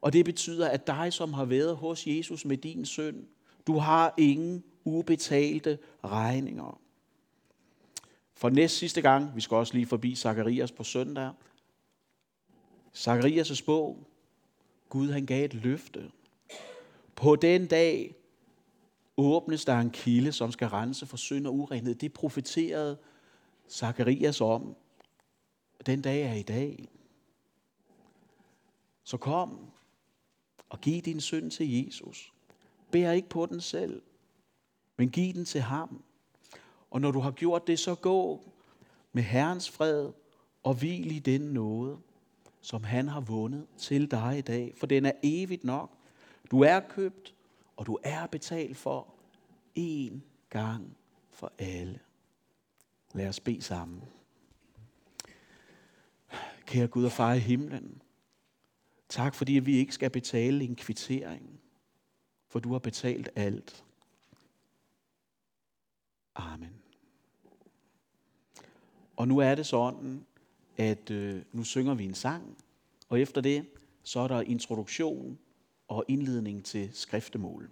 Og 0.00 0.12
det 0.12 0.24
betyder, 0.24 0.68
at 0.68 0.86
dig, 0.86 1.12
som 1.12 1.32
har 1.32 1.44
været 1.44 1.76
hos 1.76 2.06
Jesus 2.06 2.44
med 2.44 2.56
din 2.56 2.84
søn, 2.84 3.28
du 3.66 3.78
har 3.78 4.14
ingen 4.18 4.64
ubetalte 4.84 5.78
regninger. 6.04 6.80
For 8.34 8.50
næst 8.50 8.76
sidste 8.76 9.02
gang, 9.02 9.36
vi 9.36 9.40
skal 9.40 9.54
også 9.54 9.74
lige 9.74 9.86
forbi 9.86 10.14
Zakarias 10.14 10.72
på 10.72 10.84
søndag. 10.84 11.32
Zakarias' 12.96 13.64
bog, 13.64 14.06
Gud 14.88 15.10
han 15.10 15.26
gav 15.26 15.44
et 15.44 15.54
løfte. 15.54 16.10
På 17.14 17.36
den 17.36 17.66
dag 17.66 18.14
åbnes 19.16 19.64
der 19.64 19.78
en 19.78 19.90
kilde, 19.90 20.32
som 20.32 20.52
skal 20.52 20.68
rense 20.68 21.06
for 21.06 21.16
synd 21.16 21.46
og 21.46 21.54
urenhed. 21.54 21.94
Det 21.94 22.12
profeterede 22.12 22.98
Zakarias 23.70 24.40
om. 24.40 24.76
Den 25.86 26.02
dag 26.02 26.22
er 26.22 26.34
i 26.34 26.42
dag. 26.42 26.88
Så 29.04 29.16
kom 29.16 29.66
og 30.68 30.80
giv 30.80 31.02
din 31.02 31.20
synd 31.20 31.50
til 31.50 31.84
Jesus. 31.84 32.32
Bær 32.90 33.10
ikke 33.10 33.28
på 33.28 33.46
den 33.46 33.60
selv, 33.60 34.02
men 34.96 35.10
giv 35.10 35.34
den 35.34 35.44
til 35.44 35.60
ham. 35.60 36.02
Og 36.90 37.00
når 37.00 37.10
du 37.10 37.20
har 37.20 37.30
gjort 37.30 37.66
det, 37.66 37.78
så 37.78 37.94
gå 37.94 38.42
med 39.12 39.22
Herrens 39.22 39.70
fred 39.70 40.12
og 40.62 40.74
hvil 40.74 41.16
i 41.16 41.18
den 41.18 41.40
nåde, 41.40 41.98
som 42.62 42.84
han 42.84 43.08
har 43.08 43.20
vundet 43.20 43.66
til 43.76 44.10
dig 44.10 44.38
i 44.38 44.40
dag. 44.40 44.74
For 44.76 44.86
den 44.86 45.06
er 45.06 45.12
evigt 45.22 45.64
nok. 45.64 45.90
Du 46.50 46.60
er 46.60 46.80
købt, 46.80 47.34
og 47.76 47.86
du 47.86 47.98
er 48.02 48.26
betalt 48.26 48.76
for 48.76 49.14
én 49.78 50.12
gang 50.50 50.96
for 51.30 51.52
alle. 51.58 52.00
Lad 53.14 53.28
os 53.28 53.40
bede 53.40 53.62
sammen. 53.62 54.02
Kære 56.66 56.86
Gud 56.86 57.04
og 57.04 57.12
far 57.12 57.32
i 57.32 57.38
himlen, 57.38 58.02
tak 59.08 59.34
fordi 59.34 59.52
vi 59.52 59.76
ikke 59.76 59.94
skal 59.94 60.10
betale 60.10 60.64
en 60.64 60.76
kvittering, 60.76 61.60
for 62.48 62.60
du 62.60 62.72
har 62.72 62.78
betalt 62.78 63.28
alt. 63.36 63.84
Amen. 66.34 66.72
Og 69.16 69.28
nu 69.28 69.38
er 69.38 69.54
det 69.54 69.66
sådan, 69.66 70.26
at 70.76 71.10
øh, 71.10 71.42
nu 71.52 71.64
synger 71.64 71.94
vi 71.94 72.04
en 72.04 72.14
sang, 72.14 72.56
og 73.08 73.20
efter 73.20 73.40
det, 73.40 73.66
så 74.02 74.20
er 74.20 74.28
der 74.28 74.40
introduktion 74.40 75.38
og 75.88 76.04
indledning 76.08 76.64
til 76.64 76.90
skriftemål. 76.92 77.70